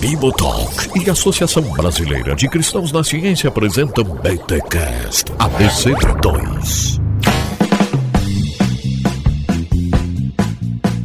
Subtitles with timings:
[0.00, 7.00] Bibotalk e Associação Brasileira de Cristãos na Ciência apresentam BTCast ABC2.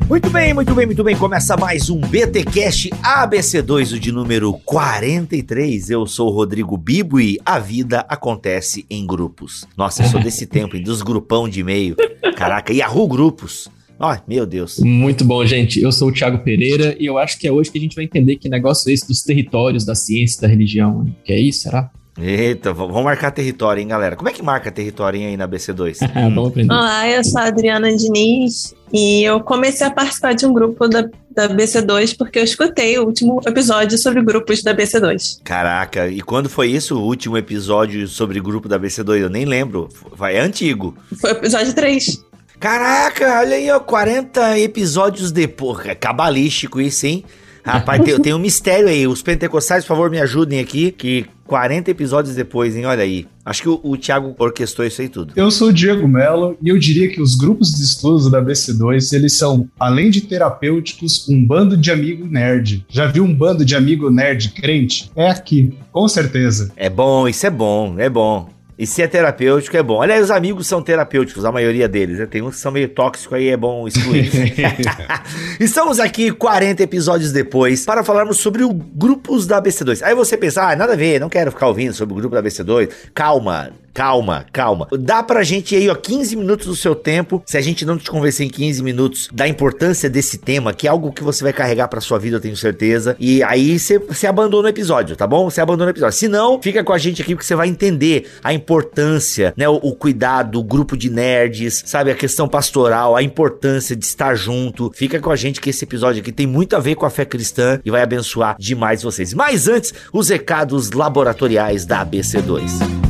[0.10, 1.16] Muito bem, muito bem, muito bem.
[1.16, 5.92] Começa mais um BTcast ABC2, o de número 43.
[5.92, 9.66] Eu sou o Rodrigo Bibo e a vida acontece em grupos.
[9.78, 11.96] Nossa, eu sou desse tempo, dos grupão de e-mail.
[12.36, 13.70] Caraca, Yahoo Grupos.
[14.00, 14.80] Ai, meu Deus.
[14.80, 15.82] Muito bom, gente.
[15.82, 18.06] Eu sou o Thiago Pereira e eu acho que é hoje que a gente vai
[18.06, 21.06] entender que negócio é esse dos territórios, da ciência, da religião.
[21.26, 21.92] Que é isso, será?
[22.18, 24.16] Eita, vamos marcar território, hein, galera?
[24.16, 25.98] Como é que marca território aí na BC2?
[26.14, 26.74] vamos aprender.
[26.74, 31.08] Olá, eu sou a Adriana Diniz e eu comecei a participar de um grupo da,
[31.32, 35.40] da BC2 porque eu escutei o último episódio sobre grupos da BC2.
[35.44, 39.20] Caraca, e quando foi isso, o último episódio sobre grupo da BC2?
[39.20, 39.88] Eu nem lembro.
[40.14, 40.98] Vai, é antigo.
[41.20, 42.29] Foi o episódio 3.
[42.60, 45.86] Caraca, olha aí, ó, 40 episódios depois.
[45.86, 47.24] É cabalístico isso, hein?
[47.64, 49.08] Rapaz, tem, tem um mistério aí.
[49.08, 50.92] Os pentecostais, por favor, me ajudem aqui.
[50.92, 52.86] Que 40 episódios depois, hein?
[52.86, 53.28] Olha aí.
[53.46, 55.34] Acho que o, o Thiago orquestrou isso aí tudo.
[55.36, 59.14] Eu sou o Diego Mello e eu diria que os grupos de estudos da BC2,
[59.14, 62.86] eles são, além de terapêuticos, um bando de amigo nerd.
[62.90, 65.12] Já viu um bando de amigo nerd crente?
[65.16, 66.72] É aqui, com certeza.
[66.76, 68.50] É bom, isso é bom, é bom.
[68.80, 70.02] E se é terapêutico, é bom.
[70.02, 72.18] Aliás, os amigos são terapêuticos, a maioria deles.
[72.18, 72.26] Né?
[72.26, 74.32] Tem uns que são meio tóxicos aí, é bom excluir.
[75.60, 80.02] Estamos aqui 40 episódios depois para falarmos sobre o grupos da BC2.
[80.02, 82.42] Aí você pensa, ah, nada a ver, não quero ficar ouvindo sobre o grupo da
[82.42, 82.90] BC2.
[83.14, 84.88] Calma, Calma, calma.
[85.00, 87.42] Dá pra gente aí, ó, 15 minutos do seu tempo.
[87.46, 90.90] Se a gente não te convencer em 15 minutos da importância desse tema, que é
[90.90, 93.16] algo que você vai carregar pra sua vida, eu tenho certeza.
[93.20, 95.50] E aí você abandona o episódio, tá bom?
[95.50, 96.18] Você abandona o episódio.
[96.18, 99.68] Se não, fica com a gente aqui porque você vai entender a importância, né?
[99.68, 102.12] O, o cuidado, o grupo de nerds, sabe?
[102.12, 104.92] A questão pastoral, a importância de estar junto.
[104.94, 107.26] Fica com a gente que esse episódio aqui tem muito a ver com a fé
[107.26, 109.34] cristã e vai abençoar demais vocês.
[109.34, 113.09] Mas antes, os recados laboratoriais da ABC2.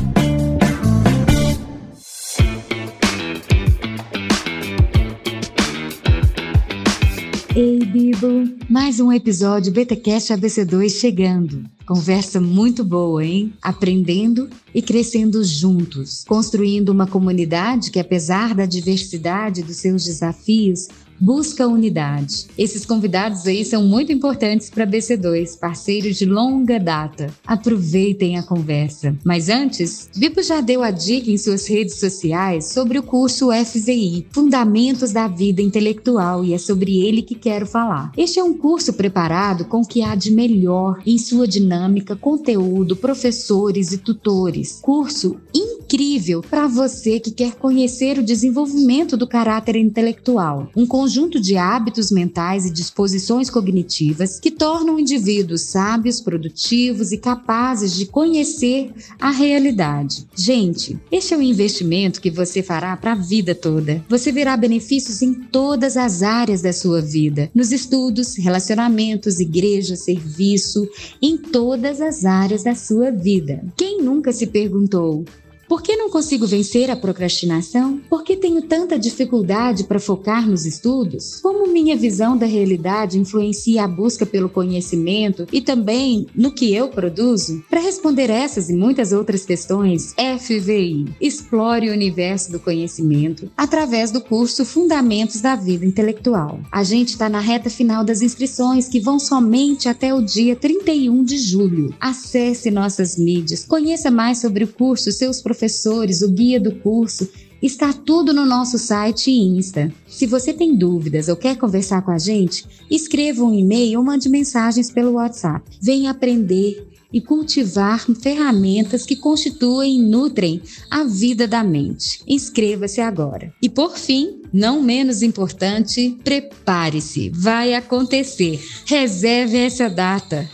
[7.91, 8.47] Bibo!
[8.69, 11.63] Mais um episódio BTcast ABC2 chegando.
[11.87, 13.51] Conversa muito boa, hein?
[13.59, 20.87] Aprendendo e crescendo juntos, construindo uma comunidade que, apesar da diversidade dos seus desafios,
[21.19, 22.47] busca unidade.
[22.57, 27.33] Esses convidados aí são muito importantes para BC2, parceiros de longa data.
[27.45, 29.15] Aproveitem a conversa.
[29.23, 34.27] Mas antes, Bipo já deu a dica em suas redes sociais sobre o curso FZI,
[34.31, 38.11] Fundamentos da Vida Intelectual, e é sobre ele que quero falar.
[38.17, 42.95] Este é um curso preparado com o que há de melhor em sua dinâmica, conteúdo,
[42.95, 44.79] professores e tutores.
[44.81, 50.69] Curso incrível para você que quer conhecer o desenvolvimento do caráter intelectual.
[50.75, 57.95] Um conjunto de hábitos mentais e disposições cognitivas que tornam indivíduos sábios, produtivos e capazes
[57.95, 60.27] de conhecer a realidade.
[60.35, 64.05] Gente, este é um investimento que você fará para a vida toda.
[64.07, 70.87] Você verá benefícios em todas as áreas da sua vida, nos estudos, relacionamentos, igreja, serviço,
[71.19, 73.65] em todas as áreas da sua vida.
[73.75, 75.25] Quem nunca se perguntou
[75.69, 78.01] por que não consigo vencer a procrastinação?
[78.09, 81.39] Por que tenho tanta dificuldade para focar nos estudos?
[81.41, 86.87] Como minha visão da realidade influencia a busca pelo conhecimento e também no que eu
[86.87, 87.63] produzo?
[87.69, 94.21] Para responder essas e muitas outras questões, FVI explore o universo do conhecimento através do
[94.21, 96.59] curso Fundamentos da Vida Intelectual.
[96.71, 101.23] A gente está na reta final das inscrições que vão somente até o dia 31
[101.23, 101.93] de julho.
[101.99, 107.29] Acesse nossas mídias, conheça mais sobre o curso, seus professores professores, o guia do curso,
[107.61, 109.93] está tudo no nosso site e Insta.
[110.07, 114.29] Se você tem dúvidas ou quer conversar com a gente, escreva um e-mail ou mande
[114.29, 115.69] mensagens pelo WhatsApp.
[115.81, 122.21] Venha aprender e cultivar ferramentas que constituem e nutrem a vida da mente.
[122.25, 123.51] Inscreva-se agora.
[123.61, 127.31] E por fim, não menos importante, prepare-se.
[127.31, 128.63] Vai acontecer.
[128.85, 130.47] Reserve essa data.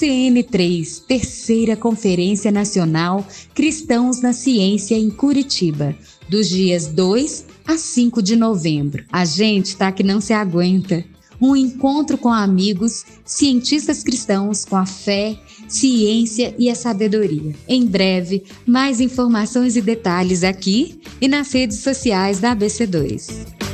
[0.00, 5.94] CN3, terceira Conferência Nacional Cristãos na Ciência em Curitiba,
[6.26, 9.04] dos dias 2 a 5 de novembro.
[9.12, 11.04] A gente tá que não se aguenta.
[11.38, 15.38] Um encontro com amigos, cientistas cristãos com a fé,
[15.68, 17.54] ciência e a sabedoria.
[17.68, 23.69] Em breve, mais informações e detalhes aqui e nas redes sociais da ABC2.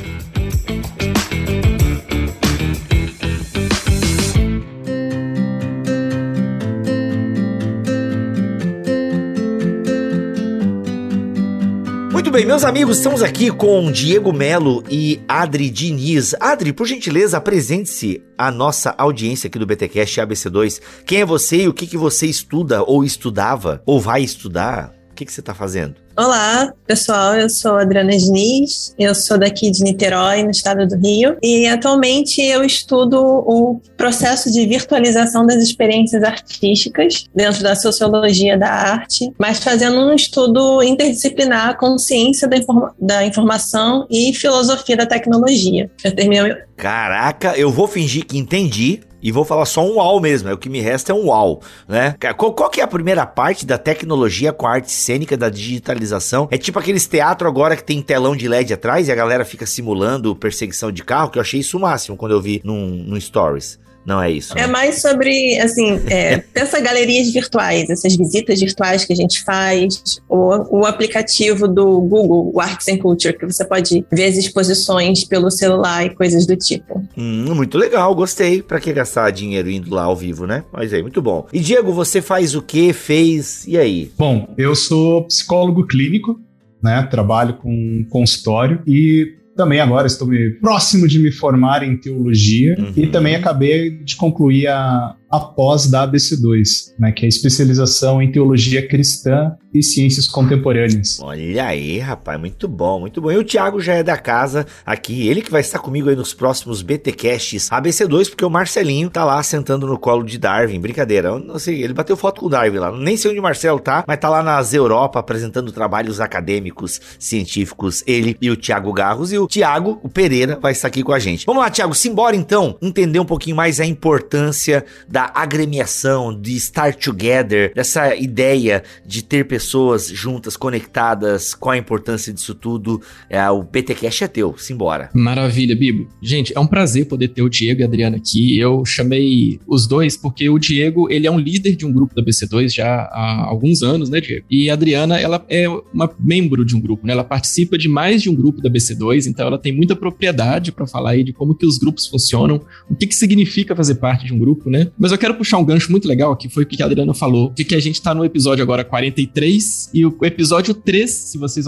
[12.37, 16.35] Bem, meus amigos, estamos aqui com Diego Melo e Adri Diniz.
[16.39, 20.79] Adri, por gentileza, apresente-se à nossa audiência aqui do BTcast ABC2.
[21.03, 24.93] Quem é você e o que, que você estuda ou estudava ou vai estudar?
[25.09, 25.95] O que, que você está fazendo?
[26.19, 27.35] Olá, pessoal.
[27.35, 32.41] Eu sou Adriana Diniz, eu sou daqui de Niterói, no estado do Rio, e atualmente
[32.41, 39.63] eu estudo o processo de virtualização das experiências artísticas dentro da sociologia da arte, mas
[39.63, 45.87] fazendo um estudo interdisciplinar com ciência da, informa da informação e filosofia da tecnologia.
[46.03, 46.55] Eu terminei.
[46.75, 50.57] Caraca, eu vou fingir que entendi, e vou falar só um uau mesmo, é o
[50.57, 52.15] que me resta é um uau, né?
[52.37, 56.47] Qual, qual, que é a primeira parte da tecnologia com a arte cênica, da digitalização?
[56.49, 59.65] É tipo aqueles teatro agora que tem telão de LED atrás e a galera fica
[59.65, 63.19] simulando perseguição de carro, que eu achei isso o máximo quando eu vi num, num
[63.19, 63.77] Stories.
[64.07, 64.57] Não é isso.
[64.57, 64.67] É né?
[64.67, 70.79] mais sobre, assim, é, essas galerias virtuais, essas visitas virtuais que a gente faz, o,
[70.79, 75.51] o aplicativo do Google, o Arts and Culture, que você pode ver as exposições pelo
[75.51, 77.05] celular e coisas do tipo.
[77.17, 78.61] Hum, muito legal, gostei.
[78.61, 80.63] Para que gastar dinheiro indo lá ao vivo, né?
[80.71, 81.45] Mas é muito bom.
[81.51, 82.93] E Diego, você faz o que?
[82.93, 83.67] Fez?
[83.67, 84.09] E aí?
[84.17, 86.39] Bom, eu sou psicólogo clínico,
[86.81, 87.03] né?
[87.11, 92.93] Trabalho com consultório e também agora estou me, próximo de me formar em teologia uhum.
[92.95, 98.31] e também acabei de concluir a, após da ABC2, né, que é a especialização em
[98.31, 101.19] teologia cristã e ciências contemporâneas.
[101.21, 103.31] Olha aí, rapaz, muito bom, muito bom.
[103.31, 106.33] E o Thiago já é da casa aqui, ele que vai estar comigo aí nos
[106.33, 111.29] próximos BTcasts ABC2, porque o Marcelinho tá lá sentando no colo de Darwin, brincadeira.
[111.29, 113.79] Eu não sei, ele bateu foto com o Darwin lá, nem sei onde o Marcelo
[113.79, 119.31] tá, mas tá lá nas Europa apresentando trabalhos acadêmicos, científicos, ele e o Thiago Garros
[119.31, 121.45] e o Thiago, o Pereira, vai estar aqui com a gente.
[121.45, 124.85] Vamos lá, Thiago, simbora então entender um pouquinho mais a importância
[125.17, 132.31] da agremiação, de estar together, dessa ideia de ter pessoas juntas, conectadas, qual a importância
[132.31, 133.01] disso tudo.
[133.27, 135.09] É, o BTcast é teu, simbora.
[135.15, 136.07] Maravilha, Bibo.
[136.21, 138.59] Gente, é um prazer poder ter o Diego e a Adriana aqui.
[138.59, 142.21] Eu chamei os dois porque o Diego, ele é um líder de um grupo da
[142.21, 144.45] BC2 já há alguns anos, né, Diego?
[144.51, 147.13] E a Adriana, ela é uma membro de um grupo, né?
[147.13, 150.85] Ela participa de mais de um grupo da BC2, então ela tem muita propriedade para
[150.85, 154.33] falar aí de como que os grupos funcionam, o que que significa fazer parte de
[154.35, 154.91] um grupo, né?
[155.06, 157.51] Mas eu quero puxar um gancho muito legal, que foi o que a Adriana falou,
[157.53, 161.65] de que a gente tá no episódio agora 43, e o episódio 3, se vocês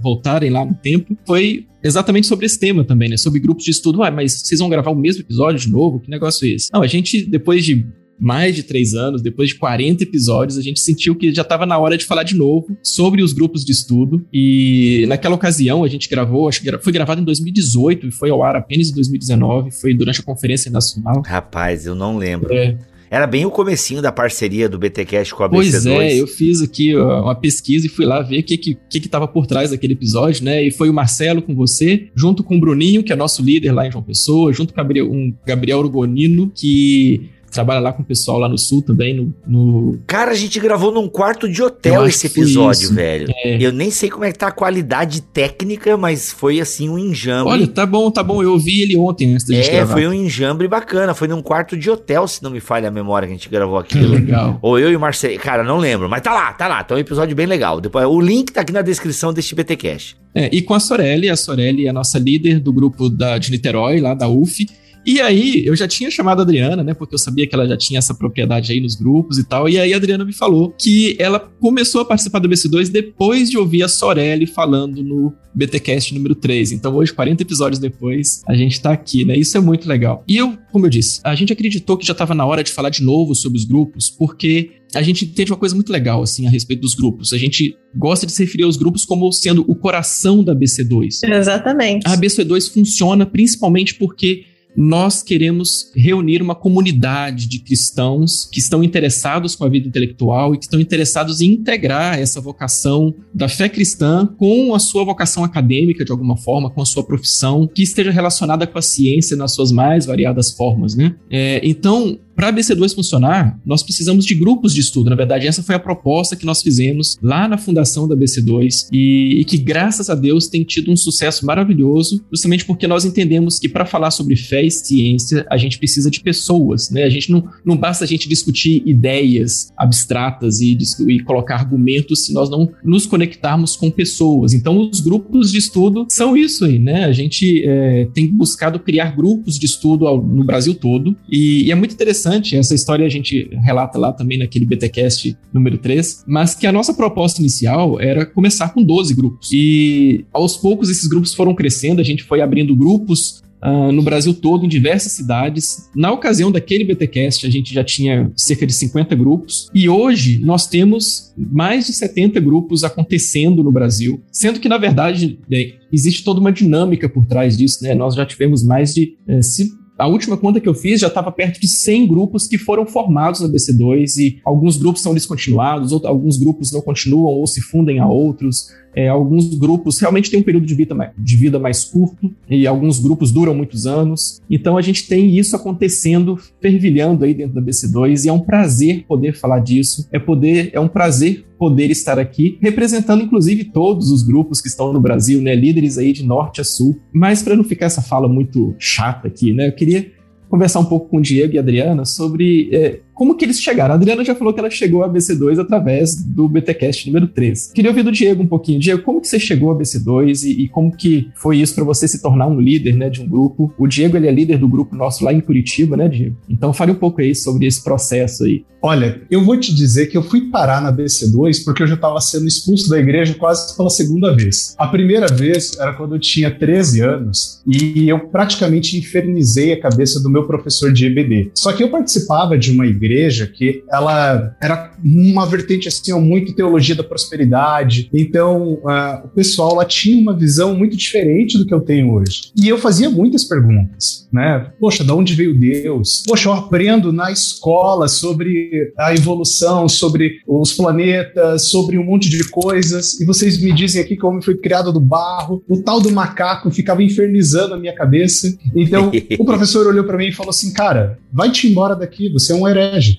[0.00, 3.16] voltarem lá no tempo, foi exatamente sobre esse tema também, né?
[3.16, 4.02] Sobre grupos de estudo.
[4.02, 6.00] Ah, mas vocês vão gravar o mesmo episódio de novo?
[6.00, 6.68] Que negócio é esse?
[6.72, 7.86] Não, a gente, depois de
[8.20, 11.78] mais de três anos, depois de 40 episódios, a gente sentiu que já estava na
[11.78, 14.24] hora de falar de novo sobre os grupos de estudo.
[14.32, 18.42] E naquela ocasião a gente gravou, acho que foi gravado em 2018 e foi ao
[18.42, 21.22] ar apenas em 2019, foi durante a Conferência Nacional.
[21.24, 22.52] Rapaz, eu não lembro.
[22.52, 22.76] É.
[23.10, 25.52] Era bem o comecinho da parceria do BTcast com a BC2.
[25.52, 29.00] Pois é, eu fiz aqui uma pesquisa e fui lá ver o que que, que
[29.00, 30.62] que tava por trás daquele episódio, né?
[30.62, 33.84] E foi o Marcelo com você, junto com o Bruninho, que é nosso líder lá
[33.84, 38.48] em João Pessoa, junto com um Gabriel Urgonino, que trabalha lá com o pessoal lá
[38.48, 39.98] no sul também, no, no...
[40.06, 43.26] Cara, a gente gravou num quarto de hotel esse episódio, velho.
[43.44, 43.58] É.
[43.60, 47.52] Eu nem sei como é que tá a qualidade técnica, mas foi assim um enjambre.
[47.52, 48.42] Olha, tá bom, tá bom.
[48.42, 49.92] Eu ouvi ele ontem antes da gente é, gravar.
[49.92, 51.14] É, foi um enjambre bacana.
[51.14, 53.78] Foi num quarto de hotel, se não me falha a memória que a gente gravou
[53.78, 54.14] aquilo.
[54.14, 54.58] Legal.
[54.62, 55.38] Ou eu e o Marcelo.
[55.38, 56.08] Cara, não lembro.
[56.08, 56.84] Mas tá lá, tá lá.
[56.84, 57.80] Tá um episódio bem legal.
[57.80, 60.16] Depois, o link tá aqui na descrição deste BTcast.
[60.34, 63.50] É, e com a Sorelli, a Sorelli é a nossa líder do grupo da, de
[63.50, 64.66] Niterói, lá da UF.
[65.04, 66.94] E aí, eu já tinha chamado a Adriana, né?
[66.94, 69.68] Porque eu sabia que ela já tinha essa propriedade aí nos grupos e tal.
[69.68, 73.56] E aí, a Adriana me falou que ela começou a participar do BC2 depois de
[73.56, 76.72] ouvir a Sorelli falando no BTcast número 3.
[76.72, 79.36] Então, hoje, 40 episódios depois, a gente tá aqui, né?
[79.36, 80.24] Isso é muito legal.
[80.28, 82.90] E eu, como eu disse, a gente acreditou que já tava na hora de falar
[82.90, 86.50] de novo sobre os grupos, porque a gente entende uma coisa muito legal, assim, a
[86.50, 87.32] respeito dos grupos.
[87.32, 91.20] A gente gosta de se referir aos grupos como sendo o coração da BC2.
[91.24, 92.06] Exatamente.
[92.06, 94.44] A BC2 funciona principalmente porque
[94.76, 100.58] nós queremos reunir uma comunidade de cristãos que estão interessados com a vida intelectual e
[100.58, 106.04] que estão interessados em integrar essa vocação da fé cristã com a sua vocação acadêmica,
[106.04, 109.72] de alguma forma, com a sua profissão, que esteja relacionada com a ciência nas suas
[109.72, 111.14] mais variadas formas, né?
[111.30, 115.10] É, então, para a BC2 funcionar, nós precisamos de grupos de estudo.
[115.10, 119.40] Na verdade, essa foi a proposta que nós fizemos lá na fundação da BC2 e,
[119.40, 123.68] e que, graças a Deus, tem tido um sucesso maravilhoso, justamente porque nós entendemos que
[123.68, 127.02] para falar sobre fé e ciência, a gente precisa de pessoas, né?
[127.02, 130.78] A gente não, não basta a gente discutir ideias abstratas e,
[131.08, 134.54] e colocar argumentos se nós não nos conectarmos com pessoas.
[134.54, 137.04] Então, os grupos de estudo são isso aí, né?
[137.04, 141.70] A gente é, tem buscado criar grupos de estudo ao, no Brasil todo e, e
[141.70, 146.24] é muito interessante interessante, essa história a gente relata lá também naquele BTcast número 3,
[146.26, 149.50] mas que a nossa proposta inicial era começar com 12 grupos.
[149.52, 154.32] E aos poucos esses grupos foram crescendo, a gente foi abrindo grupos Uh, no Brasil
[154.32, 155.90] todo, em diversas cidades.
[155.94, 160.66] Na ocasião daquele BTcast, a gente já tinha cerca de 50 grupos, e hoje nós
[160.66, 166.40] temos mais de 70 grupos acontecendo no Brasil, sendo que, na verdade, é, existe toda
[166.40, 167.94] uma dinâmica por trás disso, né?
[167.94, 169.18] Nós já tivemos mais de.
[169.42, 172.86] Se, a última conta que eu fiz já estava perto de 100 grupos que foram
[172.86, 177.60] formados na BC2 e alguns grupos são descontinuados, outros, alguns grupos não continuam ou se
[177.60, 178.68] fundem a outros.
[178.94, 182.66] É, alguns grupos realmente têm um período de vida, mais, de vida mais curto e
[182.66, 184.40] alguns grupos duram muitos anos.
[184.50, 189.04] Então a gente tem isso acontecendo, fervilhando aí dentro da BC2 e é um prazer
[189.06, 190.08] poder falar disso.
[190.10, 194.94] É poder, é um prazer poder estar aqui representando inclusive todos os grupos que estão
[194.94, 196.98] no Brasil, né, líderes aí de norte a sul.
[197.12, 200.10] Mas para não ficar essa fala muito chata aqui, né, eu queria
[200.48, 203.92] conversar um pouco com o Diego e a Adriana sobre é, como que eles chegaram.
[203.92, 207.70] A Adriana já falou que ela chegou a BC2 através do BTcast número 3.
[207.74, 208.80] Queria ouvir do Diego um pouquinho.
[208.80, 212.08] Diego, como que você chegou a BC2 e, e como que foi isso para você
[212.08, 213.74] se tornar um líder, né, de um grupo?
[213.76, 216.34] O Diego, ele é líder do grupo nosso lá em Curitiba, né, Diego?
[216.48, 218.64] Então fale um pouco aí sobre esse processo aí.
[218.82, 222.18] Olha, eu vou te dizer que eu fui parar na BC2 porque eu já estava
[222.22, 224.74] sendo expulso da igreja quase pela segunda vez.
[224.78, 230.18] A primeira vez era quando eu tinha 13 anos e eu praticamente infernizei a cabeça
[230.22, 231.50] do meu professor de EBD.
[231.54, 236.54] Só que eu participava de uma igreja igreja que ela era uma vertente assim, muito
[236.54, 238.08] teologia da prosperidade.
[238.12, 242.52] Então, uh, o pessoal lá tinha uma visão muito diferente do que eu tenho hoje.
[242.56, 244.70] E eu fazia muitas perguntas, né?
[244.78, 246.22] Poxa, de onde veio Deus?
[246.26, 252.48] Poxa, eu aprendo na escola sobre a evolução, sobre os planetas, sobre um monte de
[252.48, 255.62] coisas, e vocês me dizem aqui que o homem foi criado do barro.
[255.68, 258.54] O tal do macaco ficava infernizando a minha cabeça.
[258.74, 262.56] Então, o professor olhou para mim e falou assim: "Cara, vai-te embora daqui, você é
[262.56, 262.66] um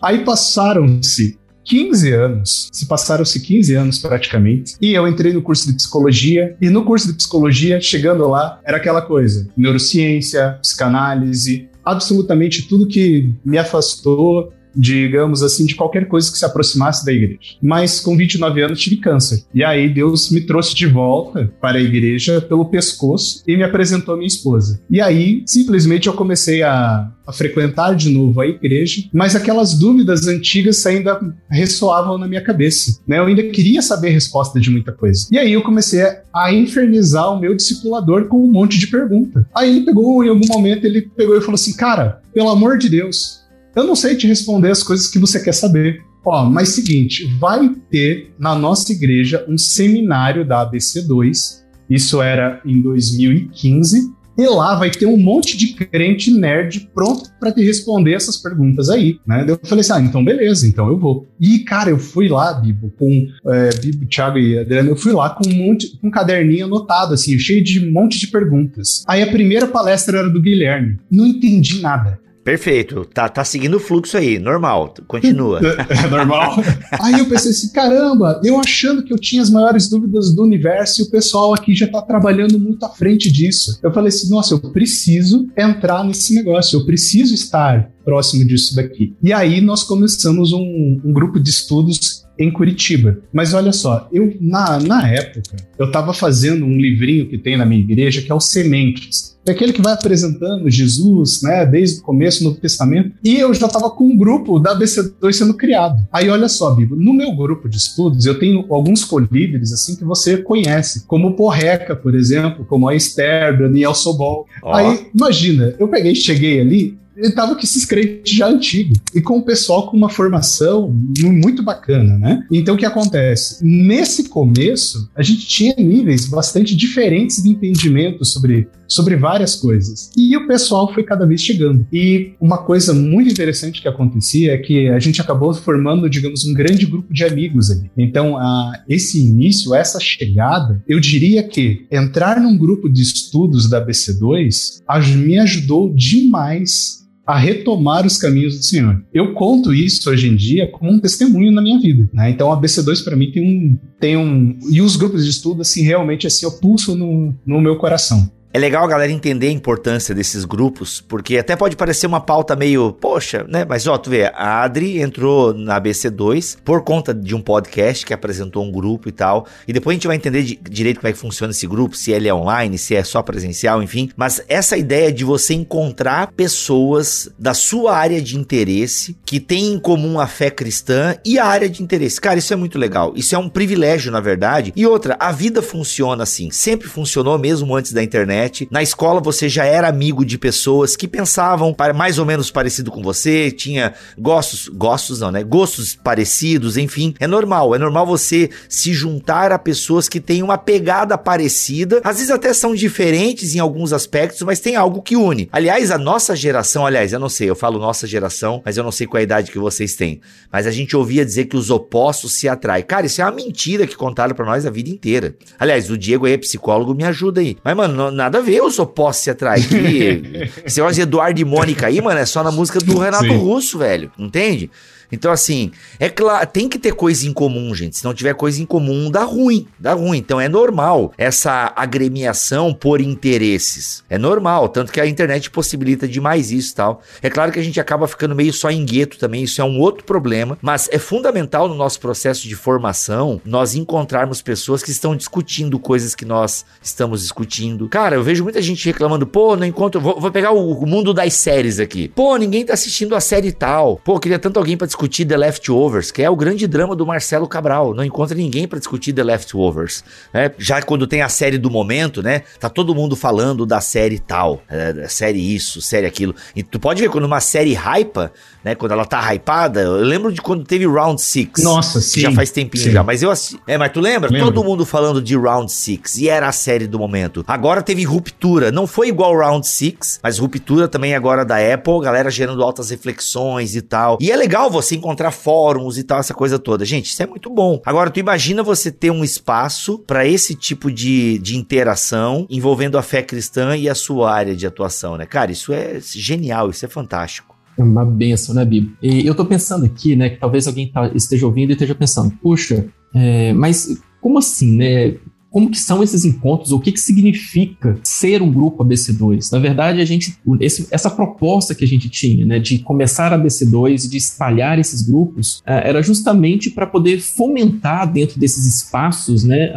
[0.02, 5.76] Aí passaram-se 15 anos, se passaram-se 15 anos praticamente, e eu entrei no curso de
[5.76, 12.88] psicologia, e no curso de psicologia, chegando lá, era aquela coisa: neurociência, psicanálise, absolutamente tudo
[12.88, 17.40] que me afastou digamos assim, de qualquer coisa que se aproximasse da igreja.
[17.62, 19.44] Mas com 29 anos tive câncer.
[19.54, 24.14] E aí Deus me trouxe de volta para a igreja pelo pescoço e me apresentou
[24.14, 24.80] a minha esposa.
[24.90, 30.28] E aí, simplesmente eu comecei a, a frequentar de novo a igreja, mas aquelas dúvidas
[30.28, 33.00] antigas ainda ressoavam na minha cabeça.
[33.08, 33.20] Né?
[33.20, 35.28] Eu ainda queria saber a resposta de muita coisa.
[35.32, 36.02] E aí eu comecei
[36.34, 39.48] a infernizar o meu discipulador com um monte de pergunta.
[39.56, 42.90] Aí ele pegou, em algum momento, ele pegou e falou assim: Cara, pelo amor de
[42.90, 43.41] Deus,
[43.76, 46.04] eu não sei te responder as coisas que você quer saber.
[46.26, 51.62] Ó, mas seguinte, vai ter na nossa igreja um seminário da ABC2.
[51.90, 54.12] Isso era em 2015.
[54.38, 58.90] E lá vai ter um monte de crente nerd pronto para te responder essas perguntas
[58.90, 59.46] aí, né?
[59.48, 61.28] Eu falei assim, ah, então beleza, então eu vou.
[61.40, 65.30] E, cara, eu fui lá, Bibo, com é, Bibo, Thiago e Adriano, eu fui lá
[65.32, 69.04] com um monte, com um caderninho anotado, assim, cheio de um monte de perguntas.
[69.06, 70.98] Aí a primeira palestra era do Guilherme.
[71.12, 72.20] Não entendi nada.
[72.44, 75.62] Perfeito, tá, tá seguindo o fluxo aí, normal, continua.
[75.72, 76.56] É, é normal.
[77.00, 81.02] aí eu pensei assim, caramba, eu achando que eu tinha as maiores dúvidas do universo
[81.02, 83.80] e o pessoal aqui já tá trabalhando muito à frente disso.
[83.82, 89.16] Eu falei assim, nossa, eu preciso entrar nesse negócio, eu preciso estar próximo disso daqui.
[89.22, 93.20] E aí nós começamos um, um grupo de estudos em Curitiba.
[93.32, 97.66] Mas olha só, eu na, na época, eu estava fazendo um livrinho que tem na
[97.66, 99.32] minha igreja que é o Sementes.
[99.46, 103.14] É aquele que vai apresentando Jesus, né, desde o começo no Testamento.
[103.24, 105.98] E eu já estava com um grupo da BC2 sendo criado.
[106.14, 110.04] Aí olha só, Bíblia, no meu grupo de estudos, eu tenho alguns colíderes assim que
[110.04, 114.46] você conhece, como o Porreca, por exemplo, como a Esther, Daniel Sobol.
[114.62, 114.74] Oh.
[114.74, 119.38] Aí, imagina, eu peguei, cheguei ali, ele tava com esses crentes já antigos e com
[119.38, 122.44] o pessoal com uma formação muito bacana, né?
[122.52, 123.64] Então o que acontece?
[123.64, 130.10] Nesse começo, a gente tinha níveis bastante diferentes de entendimento sobre, sobre várias coisas.
[130.18, 131.86] E o pessoal foi cada vez chegando.
[131.94, 136.54] E uma coisa muito interessante que acontecia é que a gente acabou formando, digamos, um
[136.54, 137.92] grande grupo de amigos ali.
[137.98, 143.86] Então, a, esse início, essa chegada, eu diria que entrar num grupo de estudos da
[143.86, 144.82] BC2
[145.18, 147.02] me ajudou demais
[147.32, 149.02] a retomar os caminhos do Senhor.
[149.14, 152.10] Eu conto isso hoje em dia como um testemunho na minha vida.
[152.14, 152.30] Né?
[152.30, 154.60] Então a BC2 para mim tem um, tem um.
[154.70, 158.30] E os grupos de estudo, assim, realmente assim, eu pulso no, no meu coração.
[158.54, 162.54] É legal a galera entender a importância desses grupos, porque até pode parecer uma pauta
[162.54, 163.66] meio, poxa, né?
[163.68, 168.14] Mas ó, tu vê, a Adri entrou na ABC2 por conta de um podcast que
[168.14, 169.48] apresentou um grupo e tal.
[169.66, 172.12] E depois a gente vai entender de, direito como é que funciona esse grupo, se
[172.12, 174.10] ele é online, se é só presencial, enfim.
[174.18, 179.80] Mas essa ideia de você encontrar pessoas da sua área de interesse que têm em
[179.80, 182.20] comum a fé cristã e a área de interesse.
[182.20, 183.14] Cara, isso é muito legal.
[183.16, 184.74] Isso é um privilégio, na verdade.
[184.76, 186.52] E outra, a vida funciona assim.
[186.52, 188.41] Sempre funcionou mesmo antes da internet.
[188.70, 193.02] Na escola você já era amigo de pessoas que pensavam mais ou menos parecido com
[193.02, 195.44] você, tinha gostos, gostos não, né?
[195.44, 197.14] Gostos parecidos, enfim.
[197.20, 202.02] É normal, é normal você se juntar a pessoas que têm uma pegada parecida.
[202.04, 205.50] Às vezes até são diferentes em alguns aspectos, mas tem algo que une.
[205.52, 208.92] Aliás, a nossa geração, aliás, eu não sei, eu falo nossa geração, mas eu não
[208.92, 210.22] sei qual a idade que vocês têm.
[210.52, 212.84] Mas a gente ouvia dizer que os opostos se atraem.
[212.84, 215.36] Cara, isso é uma mentira que contaram para nós a vida inteira.
[215.60, 217.58] Aliás, o Diego aí é psicólogo, me ajuda aí.
[217.64, 219.64] Mas, mano, nada a ver os opostos se atraem.
[220.66, 223.38] Esse negócio de Eduardo e Mônica aí, mano, é só na música do Renato Sim.
[223.38, 224.10] Russo, velho.
[224.18, 224.72] Entende?
[225.12, 227.98] Então, assim, é claro, tem que ter coisa em comum, gente.
[227.98, 230.18] Se não tiver coisa em comum, dá ruim, dá ruim.
[230.18, 234.04] Então é normal essa agremiação por interesses.
[234.10, 237.02] É normal, tanto que a internet possibilita demais isso tal.
[237.22, 239.80] É claro que a gente acaba ficando meio só em gueto também, isso é um
[239.80, 245.16] outro problema, mas é fundamental no nosso processo de formação nós encontrarmos pessoas que estão
[245.16, 247.90] discutindo coisas que nós estamos discutindo.
[247.90, 250.00] Cara, eu vejo muita gente reclamando, pô, não encontro.
[250.00, 252.08] Vou, vou pegar o, o, mundo das séries aqui.
[252.10, 254.00] Pô, ninguém tá assistindo a série tal.
[254.04, 257.06] Pô, queria tanto alguém para discutir discutir The Leftovers, que é o grande drama do
[257.08, 257.96] Marcelo Cabral.
[257.96, 260.04] Não encontra ninguém para discutir The Leftovers.
[260.32, 260.52] Né?
[260.60, 262.44] Já quando tem a série do momento, né?
[262.60, 266.36] Tá todo mundo falando da série tal, é, série isso, série aquilo.
[266.56, 268.32] E tu pode ver quando uma série hypa,
[268.64, 268.76] né?
[268.76, 271.50] Quando ela tá hypada, eu lembro de quando teve Round 6.
[271.60, 272.22] Nossa, sim.
[272.22, 272.92] Já faz tempinho sim.
[272.92, 273.32] já, mas eu
[273.68, 274.30] É, mas tu lembra?
[274.30, 274.52] Lembro.
[274.52, 277.44] Todo mundo falando de Round 6 e era a série do momento.
[277.48, 282.30] Agora teve Ruptura, não foi igual Round 6, mas Ruptura também agora da Apple, galera
[282.30, 284.18] gerando altas reflexões e tal.
[284.20, 286.86] E é legal você encontrar fóruns e tal, essa coisa toda.
[286.86, 287.82] Gente, isso é muito bom.
[287.86, 293.02] Agora, tu imagina você ter um espaço para esse tipo de, de interação envolvendo a
[293.02, 295.26] fé cristã e a sua área de atuação, né?
[295.26, 297.51] Cara, isso é genial, isso é fantástico.
[297.78, 298.96] É uma benção, né, Bibo?
[299.02, 302.32] E eu tô pensando aqui, né, que talvez alguém tá, esteja ouvindo e esteja pensando,
[302.42, 305.16] puxa, é, mas como assim, né?
[305.50, 306.72] Como que são esses encontros?
[306.72, 309.52] O que, que significa ser um grupo ABC2?
[309.52, 313.38] Na verdade, a gente, esse, essa proposta que a gente tinha, né, de começar a
[313.38, 319.44] ABC2 e de espalhar esses grupos, é, era justamente para poder fomentar dentro desses espaços,
[319.44, 319.74] né,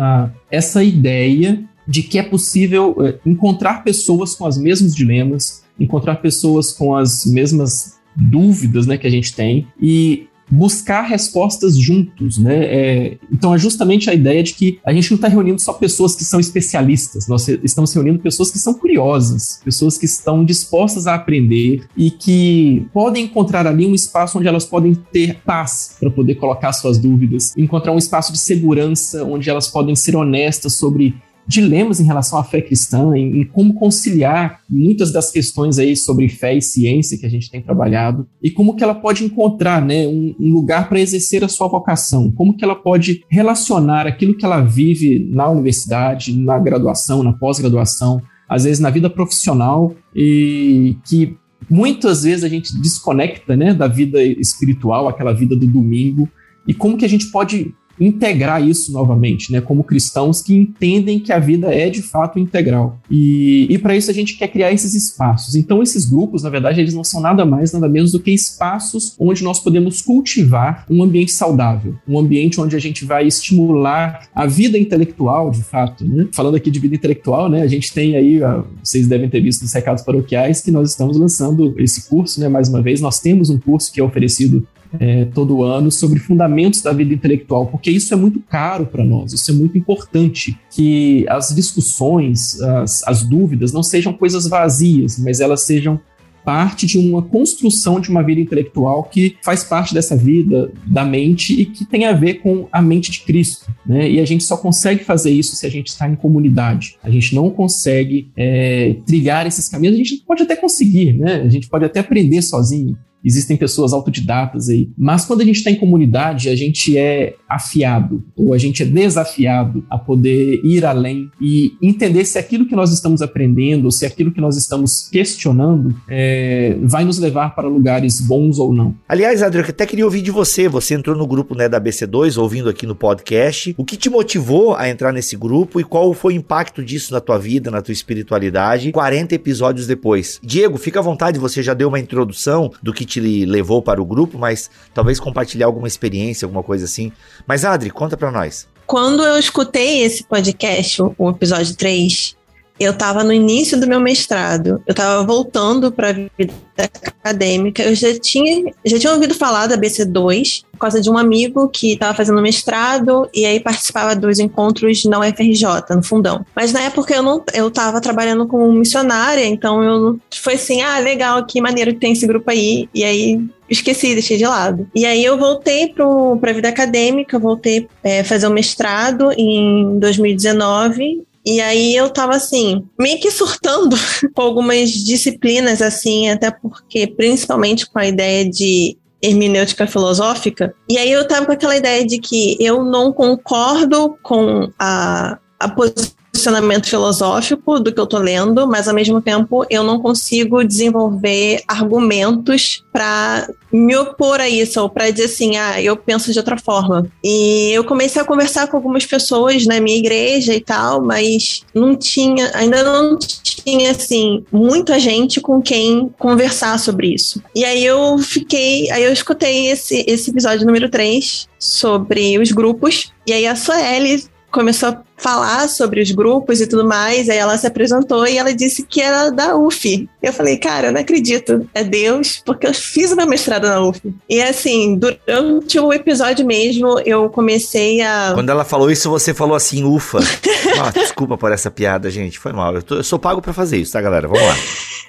[0.49, 6.73] essa ideia de que é possível é, encontrar pessoas com os mesmos dilemas, encontrar pessoas
[6.73, 12.65] com as mesmas dúvidas né, que a gente tem e buscar respostas juntos, né?
[12.65, 16.15] É, então é justamente a ideia de que a gente não está reunindo só pessoas
[16.15, 21.15] que são especialistas, nós estamos reunindo pessoas que são curiosas, pessoas que estão dispostas a
[21.15, 26.35] aprender e que podem encontrar ali um espaço onde elas podem ter paz para poder
[26.35, 31.15] colocar suas dúvidas, encontrar um espaço de segurança onde elas podem ser honestas sobre
[31.47, 36.29] dilemas em relação à fé cristã, em, em, como conciliar muitas das questões aí sobre
[36.29, 40.07] fé e ciência que a gente tem trabalhado, e como que ela pode encontrar né,
[40.07, 44.45] um, um lugar para exercer a sua vocação, como que ela pode relacionar aquilo que
[44.45, 51.37] ela vive na universidade, na graduação, na pós-graduação, às vezes na vida profissional, e que
[51.69, 56.29] muitas vezes a gente desconecta né, da vida espiritual, aquela vida do domingo,
[56.67, 59.61] e como que a gente pode integrar isso novamente, né?
[59.61, 62.99] Como cristãos que entendem que a vida é de fato integral.
[63.11, 65.55] E, e para isso a gente quer criar esses espaços.
[65.55, 69.15] Então, esses grupos, na verdade, eles não são nada mais, nada menos do que espaços
[69.19, 74.47] onde nós podemos cultivar um ambiente saudável, um ambiente onde a gente vai estimular a
[74.47, 76.05] vida intelectual, de fato.
[76.05, 76.29] Né?
[76.33, 77.63] Falando aqui de vida intelectual, né?
[77.63, 78.41] A gente tem aí,
[78.83, 82.49] vocês devem ter visto nos recados paroquiais, que nós estamos lançando esse curso, né?
[82.49, 84.67] Mais uma vez, nós temos um curso que é oferecido
[85.01, 89.33] é, todo ano sobre fundamentos da vida intelectual, porque isso é muito caro para nós,
[89.33, 95.41] isso é muito importante, que as discussões, as, as dúvidas não sejam coisas vazias, mas
[95.41, 96.01] elas sejam
[96.45, 101.59] parte de uma construção de uma vida intelectual que faz parte dessa vida da mente
[101.59, 103.73] e que tem a ver com a mente de Cristo.
[103.87, 104.11] Né?
[104.11, 106.97] E a gente só consegue fazer isso se a gente está em comunidade.
[107.03, 109.95] A gente não consegue é, trilhar esses caminhos.
[109.95, 111.41] A gente pode até conseguir, né?
[111.41, 114.91] A gente pode até aprender sozinho existem pessoas autodidatas aí.
[114.97, 118.87] Mas quando a gente está em comunidade, a gente é afiado, ou a gente é
[118.87, 124.33] desafiado a poder ir além e entender se aquilo que nós estamos aprendendo, se aquilo
[124.33, 128.95] que nós estamos questionando, é, vai nos levar para lugares bons ou não.
[129.09, 130.69] Aliás, Adriano, até queria ouvir de você.
[130.69, 133.75] Você entrou no grupo né, da BC2, ouvindo aqui no podcast.
[133.79, 137.21] O que te motivou a entrar nesse grupo e qual foi o impacto disso na
[137.21, 140.41] tua vida, na tua espiritualidade, 40 episódios depois?
[140.43, 144.05] Diego, fica à vontade, você já deu uma introdução do que te levou para o
[144.05, 147.13] grupo, mas talvez compartilhar alguma experiência, alguma coisa assim.
[147.47, 148.69] Mas, Adri, conta para nós.
[148.87, 152.37] Quando eu escutei esse podcast, o episódio 3,
[152.79, 157.95] eu estava no início do meu mestrado, eu estava voltando para a vida acadêmica, eu
[157.95, 162.13] já tinha, já tinha ouvido falar da BC2 por causa de um amigo que estava
[162.15, 166.45] fazendo mestrado e aí participava dos encontros na UFRJ, no fundão.
[166.55, 170.99] Mas na época eu não eu estava trabalhando como missionária, então eu foi assim, ah,
[170.99, 174.89] legal, que maneiro que tem esse grupo aí, e aí esqueci, deixei de lado.
[174.95, 181.25] E aí eu voltei para a vida acadêmica, voltei é, fazer o mestrado em 2019
[181.45, 183.97] e aí eu tava assim, meio que surtando
[184.35, 190.75] com algumas disciplinas, assim, até porque, principalmente com a ideia de hermenêutica filosófica.
[190.89, 195.69] E aí eu tava com aquela ideia de que eu não concordo com a, a
[195.69, 200.65] posição posicionamento filosófico do que eu tô lendo, mas ao mesmo tempo eu não consigo
[200.65, 206.39] desenvolver argumentos para me opor a isso, ou para dizer assim, ah, eu penso de
[206.39, 207.07] outra forma.
[207.23, 211.97] E eu comecei a conversar com algumas pessoas na minha igreja e tal, mas não
[211.97, 217.43] tinha, ainda não tinha, assim, muita gente com quem conversar sobre isso.
[217.55, 223.13] E aí eu fiquei, aí eu escutei esse, esse episódio número 3 sobre os grupos,
[223.27, 227.59] e aí a Soeli começou a falar sobre os grupos e tudo mais, aí ela
[227.59, 230.09] se apresentou e ela disse que era da UF.
[230.23, 233.81] Eu falei, cara, eu não acredito, é Deus, porque eu fiz o meu mestrado na
[233.81, 234.01] UF.
[234.29, 238.31] E assim, durante o episódio mesmo, eu comecei a.
[238.33, 240.19] Quando ela falou isso, você falou assim, ufa.
[240.81, 242.77] ah, desculpa por essa piada, gente, foi mal.
[242.77, 244.29] Eu, tô, eu sou pago para fazer isso, tá, galera?
[244.29, 244.57] Vamos lá.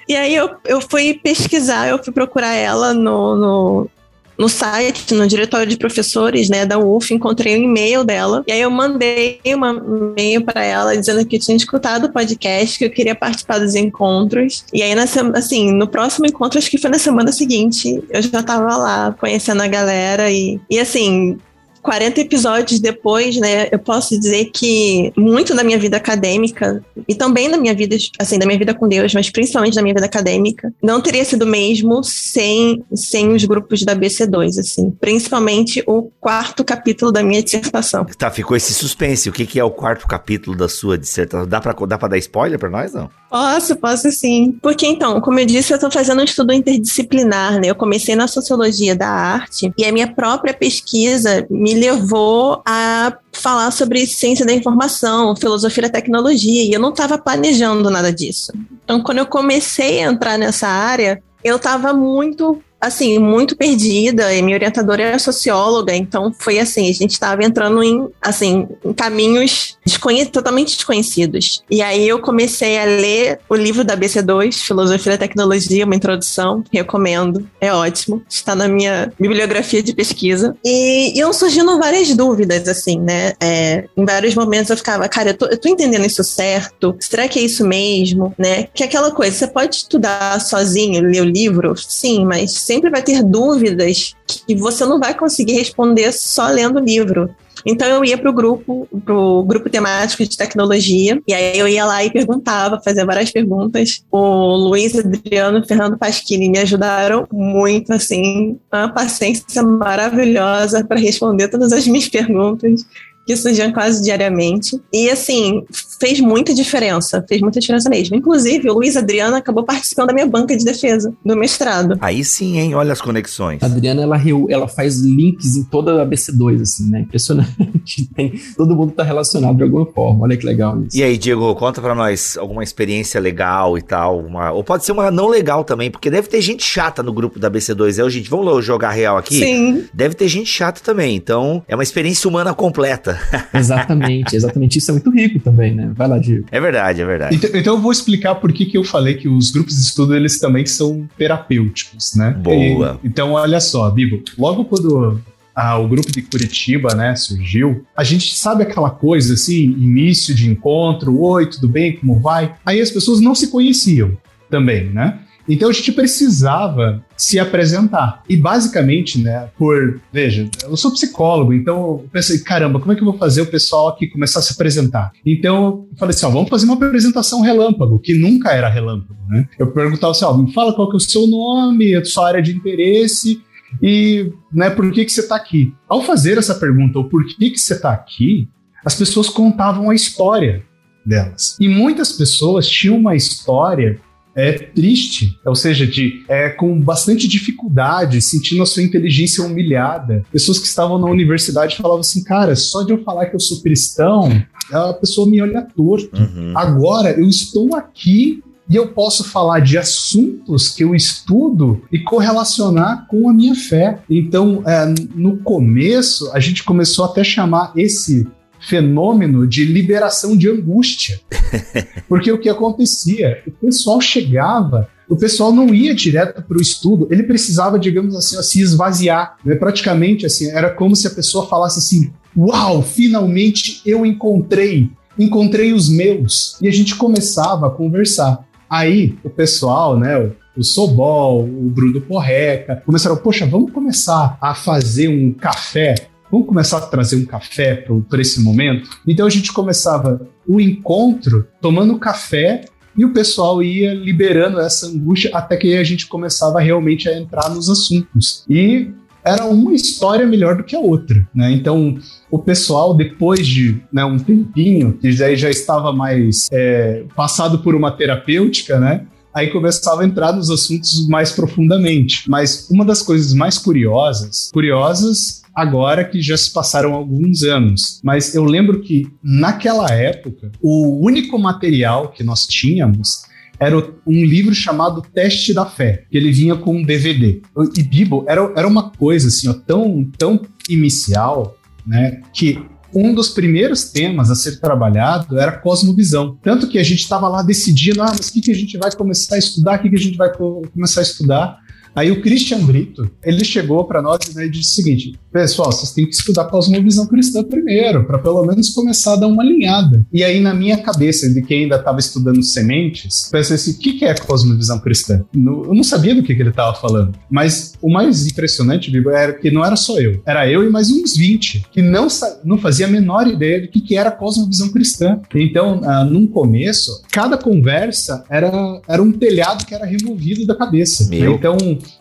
[0.08, 3.90] E aí eu, eu fui pesquisar, eu fui procurar ela no, no,
[4.38, 8.44] no site, no diretório de professores, né, da UF, encontrei um e-mail dela.
[8.46, 12.78] E aí eu mandei um e-mail para ela dizendo que eu tinha escutado o podcast,
[12.78, 14.64] que eu queria participar dos encontros.
[14.72, 18.42] E aí, nessa, assim, no próximo encontro, acho que foi na semana seguinte, eu já
[18.42, 21.38] tava lá conhecendo a galera e, e assim,
[21.86, 27.48] 40 episódios depois, né, eu posso dizer que muito da minha vida acadêmica e também
[27.48, 30.74] da minha vida, assim, da minha vida com Deus, mas principalmente da minha vida acadêmica,
[30.82, 37.12] não teria sido mesmo sem, sem os grupos da BC2, assim, principalmente o quarto capítulo
[37.12, 38.04] da minha dissertação.
[38.18, 39.28] Tá, ficou esse suspense.
[39.28, 41.46] O que, que é o quarto capítulo da sua dissertação?
[41.46, 43.08] Dá pra, dá pra dar spoiler pra nós, não?
[43.28, 44.56] Posso, posso sim.
[44.62, 47.68] Porque então, como eu disse, eu tô fazendo um estudo interdisciplinar, né?
[47.68, 53.70] Eu comecei na sociologia da arte e a minha própria pesquisa me levou a falar
[53.70, 58.52] sobre ciência da informação, filosofia da tecnologia, e eu não estava planejando nada disso.
[58.84, 64.42] Então, quando eu comecei a entrar nessa área, eu estava muito assim, muito perdida, e
[64.42, 69.76] minha orientadora era socióloga, então foi assim, a gente estava entrando em, assim, em caminhos
[69.84, 71.62] desconhe totalmente desconhecidos.
[71.70, 76.64] E aí eu comecei a ler o livro da BC2, Filosofia da Tecnologia, uma introdução,
[76.72, 80.56] recomendo, é ótimo, está na minha bibliografia de pesquisa.
[80.64, 85.34] E iam surgindo várias dúvidas, assim, né, é, em vários momentos eu ficava, cara, eu
[85.34, 86.96] tô, eu tô entendendo isso certo?
[87.00, 88.34] Será que é isso mesmo?
[88.36, 88.64] Né?
[88.74, 93.02] Que é aquela coisa, você pode estudar sozinho, ler o livro, sim, mas sempre vai
[93.02, 97.30] ter dúvidas que você não vai conseguir responder só lendo o livro.
[97.64, 101.84] Então eu ia para o grupo, pro grupo temático de tecnologia, e aí eu ia
[101.84, 104.04] lá e perguntava, fazia várias perguntas.
[104.10, 111.72] O Luiz Adriano Fernando Pasquini me ajudaram muito, assim, uma paciência maravilhosa para responder todas
[111.72, 112.84] as minhas perguntas
[113.26, 114.80] que surgiam quase diariamente.
[114.92, 115.64] E assim,
[115.98, 118.16] fez muita diferença, fez muita diferença mesmo.
[118.16, 121.98] Inclusive, o Luiz Adriano acabou participando da minha banca de defesa do mestrado.
[122.00, 122.74] Aí sim, hein?
[122.74, 123.62] Olha as conexões.
[123.62, 127.00] A Adriana, ela, ela faz links em toda a BC2, assim, né?
[127.00, 128.06] Impressionante.
[128.14, 130.22] Tem, todo mundo tá relacionado de alguma forma.
[130.22, 130.96] Olha que legal isso.
[130.96, 134.20] E aí, Diego, conta pra nós alguma experiência legal e tal.
[134.20, 137.40] Uma, ou pode ser uma não legal também, porque deve ter gente chata no grupo
[137.40, 138.04] da BC2.
[138.04, 139.38] É, gente, vamos jogar real aqui?
[139.38, 139.84] Sim.
[139.92, 141.16] Deve ter gente chata também.
[141.16, 143.15] Então, é uma experiência humana completa.
[143.54, 144.78] exatamente, exatamente.
[144.78, 145.90] Isso é muito rico também, né?
[145.94, 146.46] Vai lá, Diego.
[146.50, 147.36] É verdade, é verdade.
[147.36, 150.14] Então, então eu vou explicar por que, que eu falei que os grupos de estudo,
[150.14, 152.30] eles também são terapêuticos, né?
[152.30, 153.00] Boa.
[153.02, 155.20] E, então, olha só, Bibo, logo quando
[155.56, 160.50] ah, o grupo de Curitiba, né, surgiu, a gente sabe aquela coisa assim, início de
[160.50, 162.54] encontro, oi, tudo bem, como vai?
[162.64, 164.16] Aí as pessoas não se conheciam
[164.50, 165.18] também, né?
[165.48, 168.22] Então a gente precisava se apresentar.
[168.28, 170.00] E basicamente, né, por.
[170.12, 173.46] Veja, eu sou psicólogo, então eu pensei, caramba, como é que eu vou fazer o
[173.46, 175.12] pessoal aqui começar a se apresentar?
[175.24, 179.48] Então eu falei assim: ó, vamos fazer uma apresentação relâmpago, que nunca era relâmpago, né?
[179.58, 182.42] Eu perguntava assim: ó, me fala qual que é o seu nome, a sua área
[182.42, 183.40] de interesse
[183.82, 185.74] e né, por que, que você está aqui.
[185.88, 188.48] Ao fazer essa pergunta, o por que, que você está aqui,
[188.84, 190.64] as pessoas contavam a história
[191.04, 191.56] delas.
[191.60, 194.00] E muitas pessoas tinham uma história
[194.36, 200.22] é triste, ou seja, de é, com bastante dificuldade, sentindo a sua inteligência humilhada.
[200.30, 203.62] Pessoas que estavam na universidade falavam assim, cara, só de eu falar que eu sou
[203.62, 204.30] cristão,
[204.70, 206.14] a pessoa me olha torto.
[206.14, 206.52] Uhum.
[206.54, 213.06] Agora eu estou aqui e eu posso falar de assuntos que eu estudo e correlacionar
[213.06, 214.00] com a minha fé.
[214.10, 218.26] Então, é, no começo, a gente começou até a chamar esse
[218.60, 221.20] fenômeno de liberação de angústia.
[222.08, 223.42] Porque o que acontecia?
[223.46, 228.40] O pessoal chegava o pessoal não ia direto para o estudo, ele precisava, digamos assim,
[228.42, 229.36] se esvaziar.
[229.44, 229.54] Né?
[229.54, 235.88] Praticamente assim, era como se a pessoa falasse assim: Uau, finalmente eu encontrei, encontrei os
[235.88, 236.60] meus.
[236.60, 238.44] E a gente começava a conversar.
[238.68, 244.54] Aí o pessoal, né, o, o Sobol, o Bruno Porreca, começaram, poxa, vamos começar a
[244.54, 245.94] fazer um café
[246.36, 248.90] Vamos começar a trazer um café para esse momento?
[249.06, 255.30] Então a gente começava o encontro tomando café e o pessoal ia liberando essa angústia
[255.32, 258.44] até que a gente começava realmente a entrar nos assuntos.
[258.50, 258.90] E
[259.24, 261.50] era uma história melhor do que a outra, né?
[261.52, 261.96] Então,
[262.30, 267.74] o pessoal, depois de né, um tempinho, que já, já estava mais é, passado por
[267.74, 269.06] uma terapêutica, né?
[269.36, 272.24] Aí começava a entrar nos assuntos mais profundamente.
[272.26, 278.00] Mas uma das coisas mais curiosas, curiosas agora que já se passaram alguns anos.
[278.02, 283.26] Mas eu lembro que naquela época, o único material que nós tínhamos
[283.60, 287.42] era um livro chamado Teste da Fé, que ele vinha com um DVD.
[287.76, 292.58] E Bibo era, era uma coisa assim, ó, tão, tão inicial, né, que
[292.94, 296.38] um dos primeiros temas a ser trabalhado era cosmovisão.
[296.42, 298.90] Tanto que a gente estava lá decidindo, ah, mas o que, que a gente vai
[298.92, 301.58] começar a estudar, o que, que a gente vai começar a estudar.
[301.94, 306.06] Aí o Christian Brito, ele chegou para nós e disse o seguinte: pessoal, vocês têm
[306.06, 310.06] que estudar cosmovisão cristã primeiro, para pelo menos começar a dar uma alinhada.
[310.10, 313.92] E aí, na minha cabeça, de quem ainda estava estudando sementes, pensei assim: o que,
[313.94, 315.22] que é cosmovisão cristã?
[315.34, 317.18] Eu não sabia do que, que ele estava falando.
[317.30, 320.90] Mas o mais impressionante, Bibo, era que não era só eu, era eu e mais
[320.90, 322.08] uns 20 que não,
[322.42, 325.20] não fazia a menor ideia do que, que era cosmovisão cristã.
[325.34, 331.08] Então, ah, num começo, cada conversa era, era um telhado que era removido da cabeça.
[331.10, 331.34] Meu.
[331.34, 331.58] Então,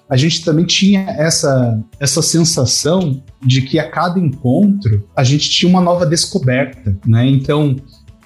[0.09, 5.69] a gente também tinha essa, essa sensação de que a cada encontro a gente tinha
[5.69, 7.27] uma nova descoberta, né?
[7.27, 7.75] Então,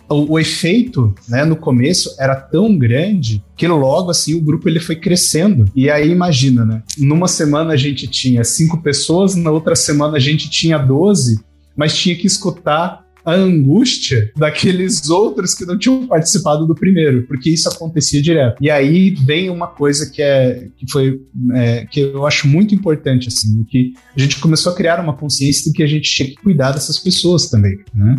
[0.10, 4.80] o, o, efeito, né, no começo era tão grande que logo assim o grupo ele
[4.80, 5.66] foi crescendo.
[5.76, 6.84] E aí imagina, né?
[6.98, 11.40] Numa semana a gente tinha cinco pessoas, na outra semana a gente tinha doze,
[11.76, 17.50] mas tinha que escutar a angústia daqueles outros que não tinham participado do primeiro, porque
[17.50, 18.58] isso acontecia direto.
[18.62, 21.22] E aí vem uma coisa que é que foi
[21.54, 25.72] é, que eu acho muito importante assim, que a gente começou a criar uma consciência
[25.72, 28.16] de que a gente tinha que cuidar dessas pessoas também, né?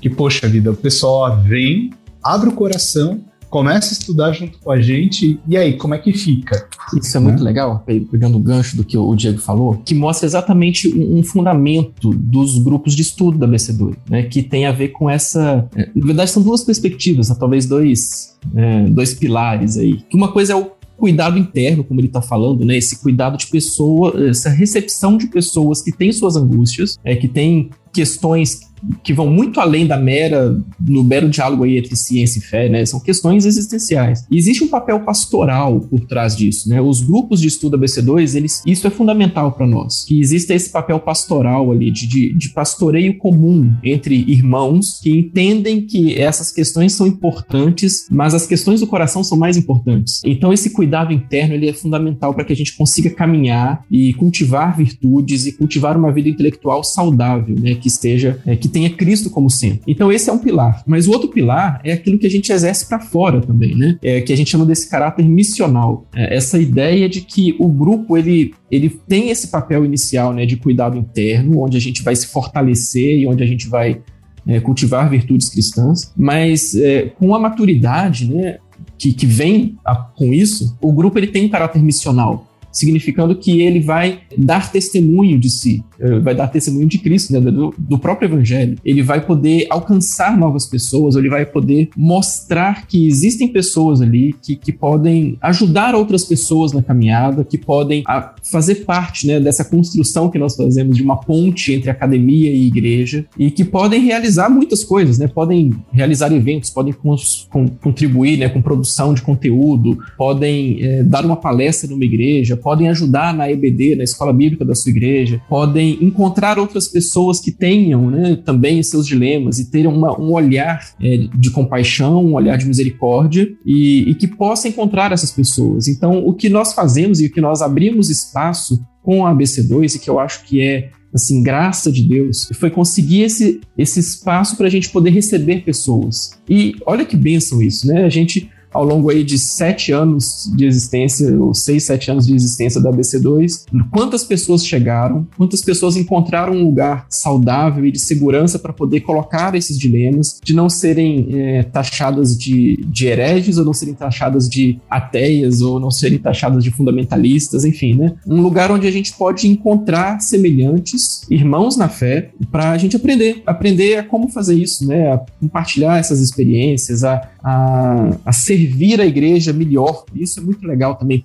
[0.00, 1.90] Que poxa vida, o pessoal vem,
[2.22, 3.24] abre o coração
[3.54, 6.66] começa a estudar junto com a gente, e aí, como é que fica?
[7.00, 7.50] Isso é muito né?
[7.50, 12.58] legal, pegando o gancho do que o Diego falou, que mostra exatamente um, fundamento dos
[12.58, 15.68] grupos de estudo da BC2, né, que tem a ver com essa...
[15.76, 20.00] É, na verdade, são duas perspectivas, né, talvez dois, é, dois pilares aí.
[20.12, 22.76] Uma coisa é o cuidado interno, como ele está falando, né?
[22.76, 27.70] Esse cuidado de pessoa, essa recepção de pessoas que têm suas angústias, é, que têm
[27.92, 28.60] questões
[29.02, 32.84] que vão muito além da mera, no mero diálogo aí entre ciência e fé, né?
[32.84, 34.24] São questões existenciais.
[34.30, 36.80] E existe um papel pastoral por trás disso, né?
[36.80, 41.00] Os grupos de estudo ABC2, eles, isso é fundamental para nós, que exista esse papel
[41.00, 47.06] pastoral ali, de, de, de pastoreio comum entre irmãos que entendem que essas questões são
[47.06, 50.20] importantes, mas as questões do coração são mais importantes.
[50.24, 54.76] Então esse cuidado interno, ele é fundamental para que a gente consiga caminhar e cultivar
[54.76, 57.74] virtudes e cultivar uma vida intelectual saudável, né?
[57.74, 59.82] Que esteja, é, que tenha Cristo como centro.
[59.86, 60.82] Então esse é um pilar.
[60.84, 63.96] Mas o outro pilar é aquilo que a gente exerce para fora também, né?
[64.02, 66.08] É, que a gente chama desse caráter missional.
[66.12, 70.56] É, essa ideia de que o grupo ele, ele tem esse papel inicial, né, de
[70.56, 74.02] cuidado interno, onde a gente vai se fortalecer e onde a gente vai
[74.44, 78.58] é, cultivar virtudes cristãs, mas é, com a maturidade, né,
[78.98, 83.62] que, que vem a, com isso, o grupo ele tem um caráter missional significando que
[83.62, 85.82] ele vai dar testemunho de si,
[86.22, 88.76] vai dar testemunho de Cristo, né, do, do, próprio Evangelho.
[88.84, 94.56] Ele vai poder alcançar novas pessoas, ele vai poder mostrar que existem pessoas ali que,
[94.56, 99.64] que podem ajudar outras pessoas na caminhada, que podem a, ah, fazer parte né, dessa
[99.64, 104.48] construção que nós fazemos de uma ponte entre academia e igreja e que podem realizar
[104.48, 105.28] muitas coisas, né?
[105.28, 111.24] Podem realizar eventos, podem cons, com, contribuir né, com produção de conteúdo, podem é, dar
[111.24, 116.02] uma palestra numa igreja, podem ajudar na EBD, na escola bíblica da sua igreja, podem
[116.02, 121.28] encontrar outras pessoas que tenham né, também seus dilemas e terem uma, um olhar é,
[121.36, 125.86] de compaixão, um olhar de misericórdia e, e que possa encontrar essas pessoas.
[125.86, 129.98] Então, o que nós fazemos e o que nós abrimos espaço com a ABC2 e
[129.98, 134.66] que eu acho que é assim, graça de Deus, foi conseguir esse, esse espaço para
[134.66, 136.30] a gente poder receber pessoas.
[136.50, 138.04] E olha que bênção isso, né?
[138.04, 142.34] A gente ao longo aí de sete anos de existência, ou seis, sete anos de
[142.34, 148.58] existência da ABC2, quantas pessoas chegaram, quantas pessoas encontraram um lugar saudável e de segurança
[148.58, 153.72] para poder colocar esses dilemas, de não serem é, taxadas de, de hereges, ou não
[153.72, 158.14] serem taxadas de ateias, ou não serem taxadas de fundamentalistas, enfim, né?
[158.26, 163.42] Um lugar onde a gente pode encontrar semelhantes, irmãos na fé, para a gente aprender,
[163.46, 165.12] aprender a como fazer isso, né?
[165.12, 170.04] A compartilhar essas experiências, a, a, a ser servir a igreja melhor.
[170.14, 171.22] Isso é muito legal também,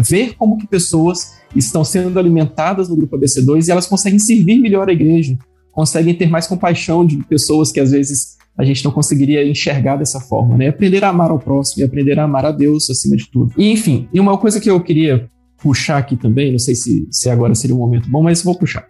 [0.00, 4.88] ver como que pessoas estão sendo alimentadas no grupo ABC2 e elas conseguem servir melhor
[4.88, 5.36] a igreja,
[5.70, 10.20] conseguem ter mais compaixão de pessoas que às vezes a gente não conseguiria enxergar dessa
[10.20, 10.68] forma, né?
[10.68, 13.54] Aprender a amar ao próximo e aprender a amar a Deus acima de tudo.
[13.56, 15.30] E enfim, e uma coisa que eu queria
[15.62, 18.86] puxar aqui também, não sei se, se agora seria um momento bom, mas vou puxar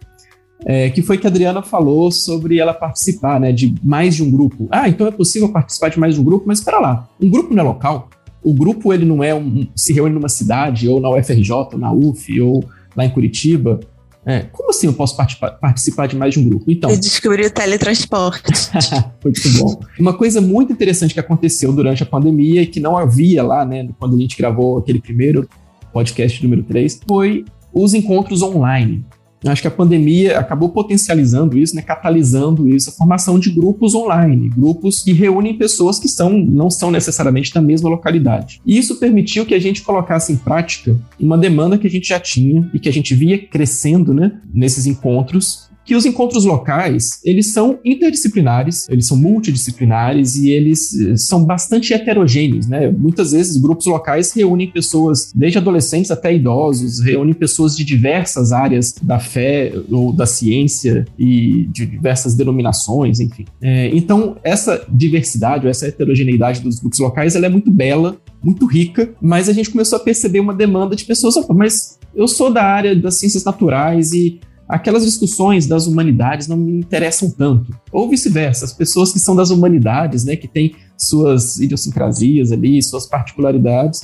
[0.65, 4.31] é, que foi que a Adriana falou sobre ela participar né, de mais de um
[4.31, 4.67] grupo.
[4.71, 7.53] Ah, então é possível participar de mais de um grupo, mas espera lá, um grupo
[7.53, 8.09] não é local?
[8.43, 11.91] O grupo ele não é um, se reúne numa cidade, ou na UFRJ, ou na
[11.93, 12.63] UF, ou
[12.95, 13.79] lá em Curitiba.
[14.25, 16.69] É, como assim eu posso participar de mais de um grupo?
[16.69, 16.89] Então.
[16.89, 18.51] Eu descobri o teletransporte.
[19.21, 19.79] foi muito bom.
[19.99, 23.87] Uma coisa muito interessante que aconteceu durante a pandemia e que não havia lá, né,
[23.99, 25.47] quando a gente gravou aquele primeiro
[25.91, 29.05] podcast número 3, foi os encontros online.
[29.45, 34.49] Acho que a pandemia acabou potencializando isso, né, catalisando isso, a formação de grupos online,
[34.49, 38.61] grupos que reúnem pessoas que são, não são necessariamente da mesma localidade.
[38.65, 42.19] E isso permitiu que a gente colocasse em prática uma demanda que a gente já
[42.19, 47.47] tinha e que a gente via crescendo né, nesses encontros, que os encontros locais, eles
[47.47, 52.89] são interdisciplinares, eles são multidisciplinares e eles eh, são bastante heterogêneos, né?
[52.89, 58.95] Muitas vezes grupos locais reúnem pessoas, desde adolescentes até idosos, reúnem pessoas de diversas áreas
[59.01, 63.45] da fé ou da ciência e de diversas denominações, enfim.
[63.61, 68.65] É, então, essa diversidade ou essa heterogeneidade dos grupos locais, ela é muito bela, muito
[68.65, 72.63] rica, mas a gente começou a perceber uma demanda de pessoas, mas eu sou da
[72.63, 74.39] área das ciências naturais e
[74.73, 77.77] aquelas discussões das humanidades não me interessam tanto.
[77.91, 83.05] Ou vice-versa, as pessoas que são das humanidades, né, que têm suas idiosincrasias ali, suas
[83.05, 84.01] particularidades,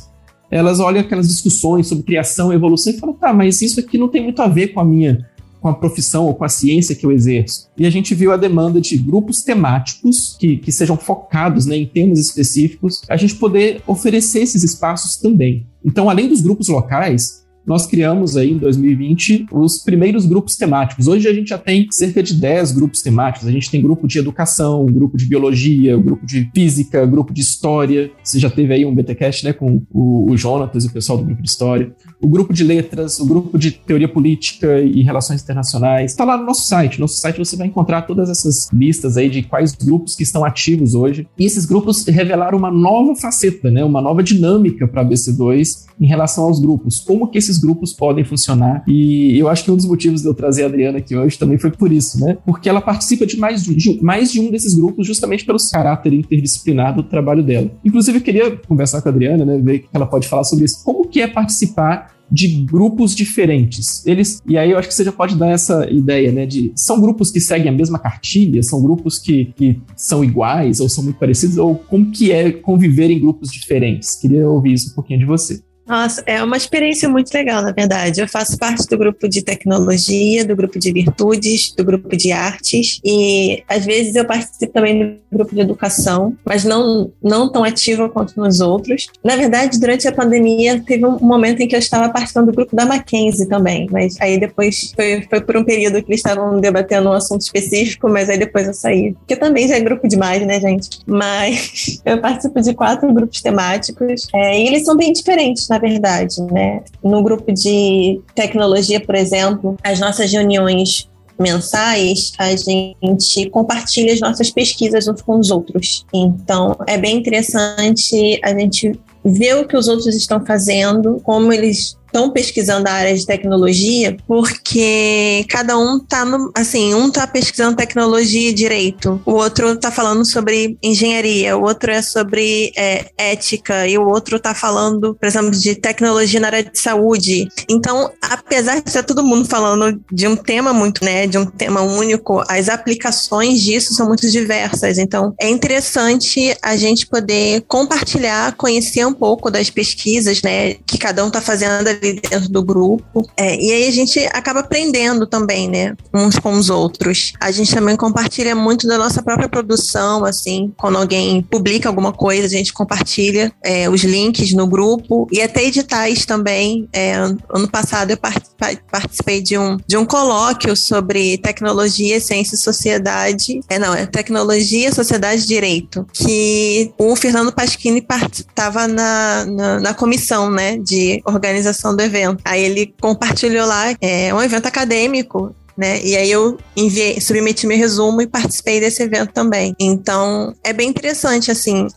[0.51, 4.07] elas olham aquelas discussões sobre criação e evolução e falam, tá, mas isso aqui não
[4.07, 5.27] tem muito a ver com a minha
[5.59, 7.67] com a profissão ou com a ciência que eu exerço.
[7.77, 11.85] E a gente viu a demanda de grupos temáticos que, que sejam focados né, em
[11.85, 15.67] temas específicos, a gente poder oferecer esses espaços também.
[15.83, 21.07] Então, além dos grupos locais, nós criamos aí em 2020 os primeiros grupos temáticos.
[21.07, 23.47] Hoje a gente já tem cerca de 10 grupos temáticos.
[23.47, 28.09] A gente tem grupo de educação, grupo de biologia, grupo de física, grupo de história.
[28.23, 31.25] Você já teve aí um BTcast, né, com o, o Jonatas e o pessoal do
[31.25, 31.93] grupo de história.
[32.21, 36.11] O grupo de letras, o grupo de teoria política e relações internacionais.
[36.11, 36.99] Está lá no nosso site.
[36.99, 40.43] No nosso site você vai encontrar todas essas listas aí de quais grupos que estão
[40.43, 41.27] ativos hoje.
[41.37, 46.07] E esses grupos revelaram uma nova faceta, né, uma nova dinâmica para a BC2 em
[46.07, 46.99] relação aos grupos.
[46.99, 48.83] Como que esses grupos podem funcionar.
[48.87, 51.57] E eu acho que um dos motivos de eu trazer a Adriana aqui hoje também
[51.57, 52.37] foi por isso, né?
[52.45, 56.13] Porque ela participa de mais de, de mais de um desses grupos justamente pelo caráter
[56.13, 57.69] interdisciplinar do trabalho dela.
[57.83, 59.57] Inclusive, eu queria conversar com a Adriana, né?
[59.57, 60.83] Ver o que ela pode falar sobre isso.
[60.83, 64.05] Como que é participar de grupos diferentes.
[64.05, 67.01] Eles, e aí eu acho que você já pode dar essa ideia, né, de são
[67.01, 71.17] grupos que seguem a mesma cartilha, são grupos que, que são iguais ou são muito
[71.17, 74.15] parecidos, ou como que é conviver em grupos diferentes?
[74.15, 75.61] Queria ouvir isso um pouquinho de você.
[75.89, 78.21] Nossa, é uma experiência muito legal, na verdade.
[78.21, 83.01] Eu faço parte do grupo de tecnologia, do grupo de virtudes, do grupo de artes
[83.03, 88.07] e às vezes eu participo também do grupo de educação, mas não, não tão ativa
[88.07, 89.07] quanto nos outros.
[89.23, 92.75] Na verdade, durante a pandemia, teve um momento em que eu estava participando do grupo
[92.75, 97.09] da Mackenzie também, mas aí depois foi, foi por um período que eles estavam debatendo
[97.09, 99.13] um assunto específico, mas aí depois eu saí.
[99.13, 100.99] Porque também já é grupo demais, né, gente?
[101.07, 106.41] Mas eu participo de quatro grupos temáticos é, e eles são bem diferentes, na verdade,
[106.51, 106.81] né?
[107.03, 114.51] No grupo de tecnologia, por exemplo, as nossas reuniões mensais, a gente compartilha as nossas
[114.51, 116.05] pesquisas uns com os outros.
[116.13, 121.97] Então, é bem interessante a gente ver o que os outros estão fazendo, como eles
[122.09, 127.77] estão pesquisando a área de tecnologia, porque cada um tá no, assim, um tá pesquisando
[127.77, 133.87] tecnologia e direito, o outro tá falando sobre engenharia, o outro é sobre é, ética
[133.87, 137.47] e o outro tá falando, por exemplo, de tecnologia na área de saúde.
[137.69, 141.81] Então, apesar de ser todo mundo falando de um tema muito, né, de um tema
[141.81, 144.97] único, as aplicações disso são muito diversas.
[144.97, 151.23] Então, é interessante a gente poder compartilhar, conhecer um pouco das pesquisas, né, que cada
[151.23, 153.27] um tá fazendo ali dentro do grupo.
[153.37, 155.95] É, e aí a gente acaba aprendendo também, né?
[156.13, 157.33] Uns com os outros.
[157.39, 162.45] A gente também compartilha muito da nossa própria produção, assim, quando alguém publica alguma coisa,
[162.45, 166.87] a gente compartilha é, os links no grupo e até editais também.
[166.93, 173.59] É, ano passado eu participei de um, de um colóquio sobre tecnologia, ciência e sociedade.
[173.69, 179.93] É, não, é tecnologia, sociedade e direito, que o Fernando Pasquini estava na, na, na
[179.93, 182.41] comissão, né, de organização do evento.
[182.45, 186.01] Aí ele compartilhou lá, é um evento acadêmico, né?
[186.03, 189.73] E aí eu enviei, submeti meu resumo e participei desse evento também.
[189.79, 191.87] Então, é bem interessante, assim,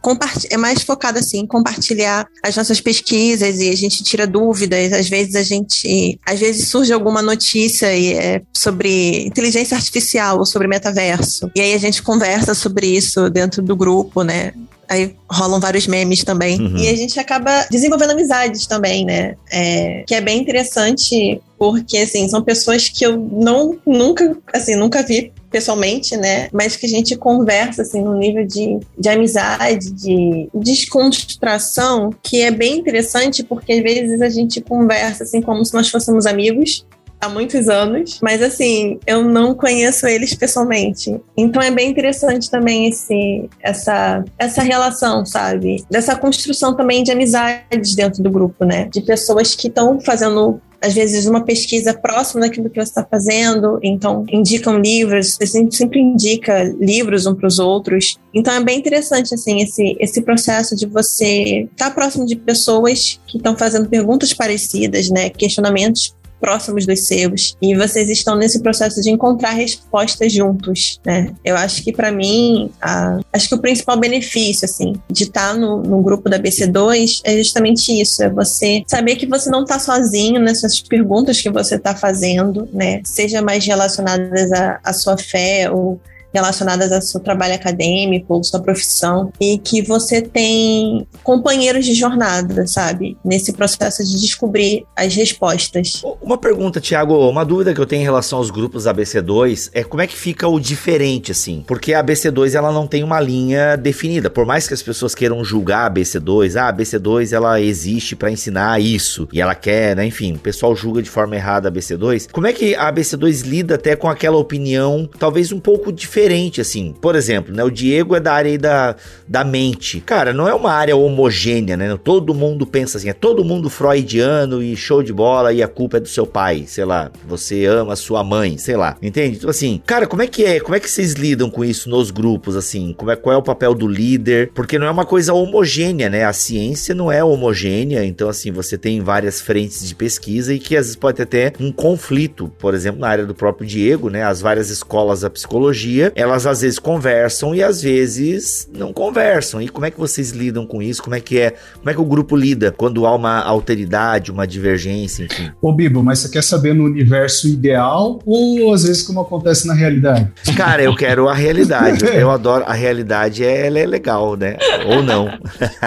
[0.51, 5.34] é mais focado, assim, compartilhar as nossas pesquisas e a gente tira dúvidas, às vezes
[5.34, 11.61] a gente, às vezes surge alguma notícia é, sobre inteligência artificial ou sobre metaverso, e
[11.61, 14.53] aí a gente conversa sobre isso dentro do grupo, né?
[14.89, 16.61] Aí rolam vários memes também.
[16.61, 16.76] Uhum.
[16.76, 19.37] E a gente acaba desenvolvendo amizades também, né?
[19.51, 25.03] É, que é bem interessante, porque, assim, são pessoas que eu não, nunca, assim, nunca
[25.03, 26.49] vi pessoalmente, né?
[26.53, 32.51] Mas que a gente conversa, assim, no nível de, de amizade, de descontração, que é
[32.51, 36.85] bem interessante, porque às vezes a gente conversa, assim, como se nós fôssemos amigos,
[37.22, 41.20] há muitos anos, mas assim, eu não conheço eles pessoalmente.
[41.36, 45.84] Então é bem interessante também esse, essa, essa relação, sabe?
[45.88, 48.88] Dessa construção também de amizades dentro do grupo, né?
[48.92, 53.78] De pessoas que estão fazendo às vezes uma pesquisa próxima daquilo que você está fazendo,
[53.84, 58.18] então indicam livros, a gente sempre indica livros um para os outros.
[58.34, 63.20] Então é bem interessante assim esse esse processo de você estar tá próximo de pessoas
[63.28, 69.01] que estão fazendo perguntas parecidas, né, questionamentos próximos dos seus e vocês estão nesse processo
[69.01, 71.32] de encontrar respostas juntos, né?
[71.45, 75.55] Eu acho que para mim, a, acho que o principal benefício, assim, de estar tá
[75.55, 79.78] no, no grupo da BC2 é justamente isso, é você saber que você não está
[79.78, 83.01] sozinho nessas perguntas que você está fazendo, né?
[83.05, 86.01] Seja mais relacionadas à, à sua fé ou
[86.33, 92.66] relacionadas ao seu trabalho acadêmico ou sua profissão e que você tem companheiros de jornada,
[92.66, 93.16] sabe?
[93.24, 96.03] Nesse processo de descobrir as respostas.
[96.20, 100.03] Uma pergunta, Tiago, uma dúvida que eu tenho em relação aos grupos ABC2 é como
[100.03, 101.62] é que fica o diferente, assim?
[101.66, 104.30] Porque a ABC2 ela não tem uma linha definida.
[104.30, 108.30] Por mais que as pessoas queiram julgar a ABC2, ah, a ABC2 ela existe para
[108.30, 110.07] ensinar isso e ela quer, né?
[110.07, 112.28] Enfim, o pessoal julga de forma errada a ABC2.
[112.33, 116.21] Como é que a ABC2 lida até com aquela opinião, talvez um pouco diferente?
[116.22, 116.94] Diferente, assim.
[117.00, 117.64] Por exemplo, né?
[117.64, 118.96] O Diego é da área da,
[119.26, 120.00] da mente.
[120.00, 121.98] Cara, não é uma área homogênea, né?
[122.02, 125.96] Todo mundo pensa assim, é todo mundo freudiano e show de bola e a culpa
[125.96, 127.10] é do seu pai, sei lá.
[127.26, 128.96] Você ama sua mãe, sei lá.
[129.02, 129.36] Entende?
[129.38, 130.60] Então, assim, cara, como é que é?
[130.60, 132.94] Como é que vocês lidam com isso nos grupos, assim?
[132.96, 134.50] Como é, qual é o papel do líder?
[134.54, 136.24] Porque não é uma coisa homogênea, né?
[136.24, 140.76] A ciência não é homogênea, então, assim, você tem várias frentes de pesquisa e que
[140.76, 144.22] às vezes pode ter até um conflito, por exemplo, na área do próprio Diego, né?
[144.22, 149.60] As várias escolas da psicologia elas às vezes conversam e às vezes não conversam.
[149.60, 151.02] E como é que vocês lidam com isso?
[151.02, 151.54] Como é que é?
[151.78, 155.50] Como é que o grupo lida quando há uma alteridade, uma divergência, enfim?
[155.60, 159.74] Ô Bibo, mas você quer saber no universo ideal ou às vezes como acontece na
[159.74, 160.28] realidade?
[160.56, 162.04] Cara, eu quero a realidade.
[162.12, 164.56] eu adoro a realidade, é, ela é legal, né?
[164.86, 165.28] Ou não.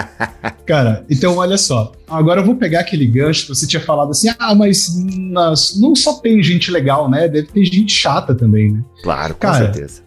[0.66, 1.92] Cara, então olha só.
[2.08, 5.96] Agora eu vou pegar aquele gancho que você tinha falado assim: ah, mas nas, não
[5.96, 7.28] só tem gente legal, né?
[7.28, 8.84] Deve ter gente chata também, né?
[9.04, 10.02] Claro, com Cara, certeza.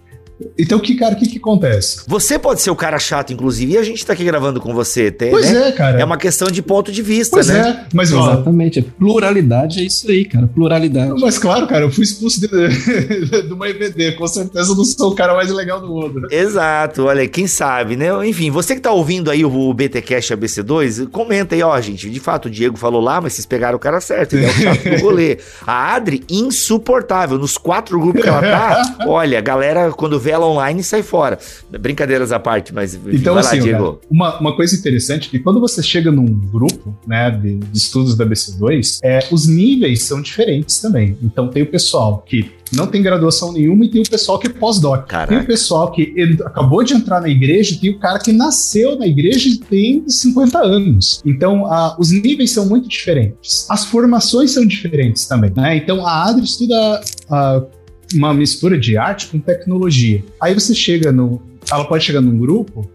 [0.58, 2.02] Então, que, cara, o que, que acontece?
[2.06, 5.10] Você pode ser o cara chato, inclusive, e a gente tá aqui gravando com você.
[5.10, 5.68] Tem, pois né?
[5.68, 6.00] é, cara.
[6.00, 7.86] É uma questão de ponto de vista, pois né?
[7.86, 8.82] É, mas ó, Exatamente.
[8.82, 10.46] Pluralidade é isso aí, cara.
[10.46, 11.20] Pluralidade.
[11.20, 12.48] Mas claro, cara, eu fui expulso de,
[13.42, 14.12] de uma EVD.
[14.12, 16.26] Com certeza eu não sou o cara mais legal do mundo.
[16.30, 17.04] Exato.
[17.04, 18.08] Olha, quem sabe, né?
[18.26, 22.08] Enfim, você que tá ouvindo aí o BTcast ABC2, comenta aí, ó, gente.
[22.08, 24.34] De fato, o Diego falou lá, mas vocês pegaram o cara certo.
[24.34, 25.38] Ele é o chato do rolê.
[25.66, 27.38] A Adri, insuportável.
[27.38, 31.02] Nos quatro grupos que ela tá, olha, a galera, quando vê vela online e sai
[31.02, 31.38] fora.
[31.80, 33.98] Brincadeiras à parte, mas então, vai assim, Diego.
[34.10, 38.14] Uma, uma coisa interessante é que quando você chega num grupo né, de, de estudos
[38.14, 41.16] da BC2, é, os níveis são diferentes também.
[41.22, 44.50] Então tem o pessoal que não tem graduação nenhuma e tem o pessoal que é
[44.50, 45.08] pós-doc.
[45.26, 46.12] Tem o pessoal que
[46.44, 50.58] acabou de entrar na igreja, tem o cara que nasceu na igreja e tem 50
[50.58, 51.22] anos.
[51.24, 53.66] Então, a, os níveis são muito diferentes.
[53.70, 55.76] As formações são diferentes também, né?
[55.76, 57.00] Então, a ADRI estuda
[57.30, 57.62] a,
[58.14, 60.24] uma mistura de arte com tecnologia.
[60.40, 61.42] Aí você chega no...
[61.70, 62.88] Ela pode chegar num grupo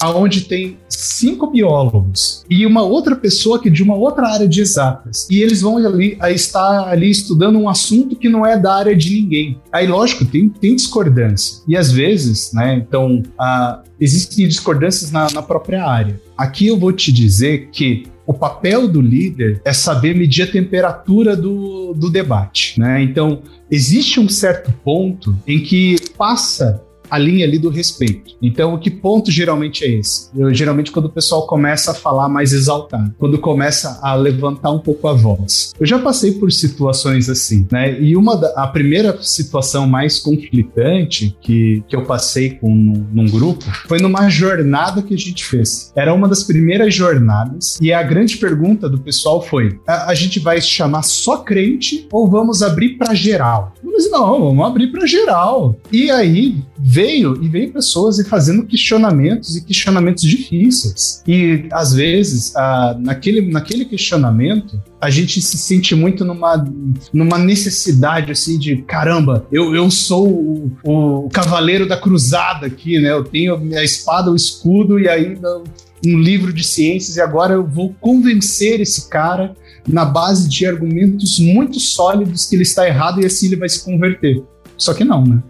[0.00, 4.60] aonde tem cinco biólogos e uma outra pessoa que é de uma outra área de
[4.60, 5.28] exatas.
[5.30, 9.10] E eles vão ali estar ali estudando um assunto que não é da área de
[9.10, 9.60] ninguém.
[9.70, 11.62] Aí, lógico, tem, tem discordância.
[11.68, 16.18] E às vezes, né, então, ah, existem discordâncias na, na própria área.
[16.36, 21.34] Aqui eu vou te dizer que o papel do líder é saber medir a temperatura
[21.34, 22.78] do, do debate.
[22.78, 23.02] Né?
[23.02, 26.80] Então, existe um certo ponto em que passa
[27.10, 28.36] a linha ali do respeito.
[28.40, 30.28] Então, que ponto geralmente é esse?
[30.36, 34.78] Eu, geralmente, quando o pessoal começa a falar mais exaltado, quando começa a levantar um
[34.78, 35.72] pouco a voz.
[35.78, 38.00] Eu já passei por situações assim, né?
[38.00, 43.26] E uma da, a primeira situação mais conflitante que, que eu passei com num, num
[43.26, 45.92] grupo foi numa jornada que a gente fez.
[45.96, 50.38] Era uma das primeiras jornadas e a grande pergunta do pessoal foi: a, a gente
[50.38, 53.72] vai chamar só crente ou vamos abrir para geral?
[53.82, 55.76] Eu disse, não, vamos abrir para geral.
[55.92, 61.22] E aí veio e veio pessoas e fazendo questionamentos e questionamentos difíceis.
[61.26, 66.64] E às vezes, ah, naquele, naquele questionamento, a gente se sente muito numa,
[67.12, 73.10] numa necessidade assim de caramba, eu, eu sou o, o cavaleiro da cruzada aqui, né?
[73.10, 75.62] Eu tenho a espada, o escudo e ainda
[76.06, 79.54] um livro de ciências e agora eu vou convencer esse cara
[79.86, 83.84] na base de argumentos muito sólidos que ele está errado e assim ele vai se
[83.84, 84.42] converter.
[84.76, 85.42] Só que não, né?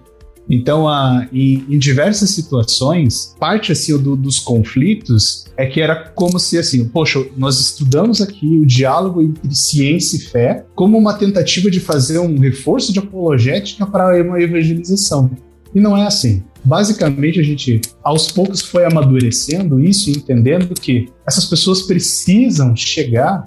[0.49, 6.41] Então, a, em, em, diversas situações, parte assim do, dos conflitos é que era como
[6.41, 11.71] se assim, poxa, nós estudamos aqui o diálogo entre ciência e fé como uma tentativa
[11.71, 15.31] de fazer um reforço de apologética para uma evangelização.
[15.73, 16.43] E não é assim.
[16.65, 23.45] Basicamente, a gente aos poucos foi amadurecendo isso e entendendo que essas pessoas precisam chegar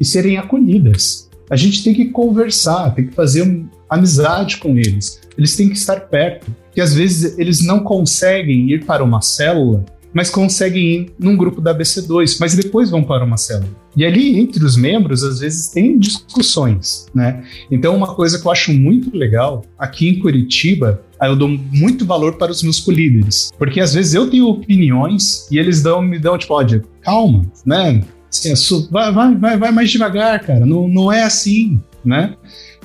[0.00, 1.28] e serem acolhidas.
[1.48, 5.20] A gente tem que conversar, tem que fazer um, amizade com eles.
[5.36, 6.54] Eles têm que estar perto.
[6.72, 9.84] Que às vezes eles não conseguem ir para uma célula,
[10.16, 13.68] mas conseguem ir num grupo da BC2, mas depois vão para uma célula.
[13.94, 17.44] E ali, entre os membros, às vezes tem discussões, né?
[17.70, 22.38] Então, uma coisa que eu acho muito legal, aqui em Curitiba, eu dou muito valor
[22.38, 26.38] para os meus colíderes, porque às vezes eu tenho opiniões e eles dão, me dão,
[26.38, 26.54] tipo,
[27.02, 28.02] calma, né?
[28.30, 28.54] Assim,
[28.90, 32.36] vai, vai, vai, vai mais devagar, cara, não, não é assim, né?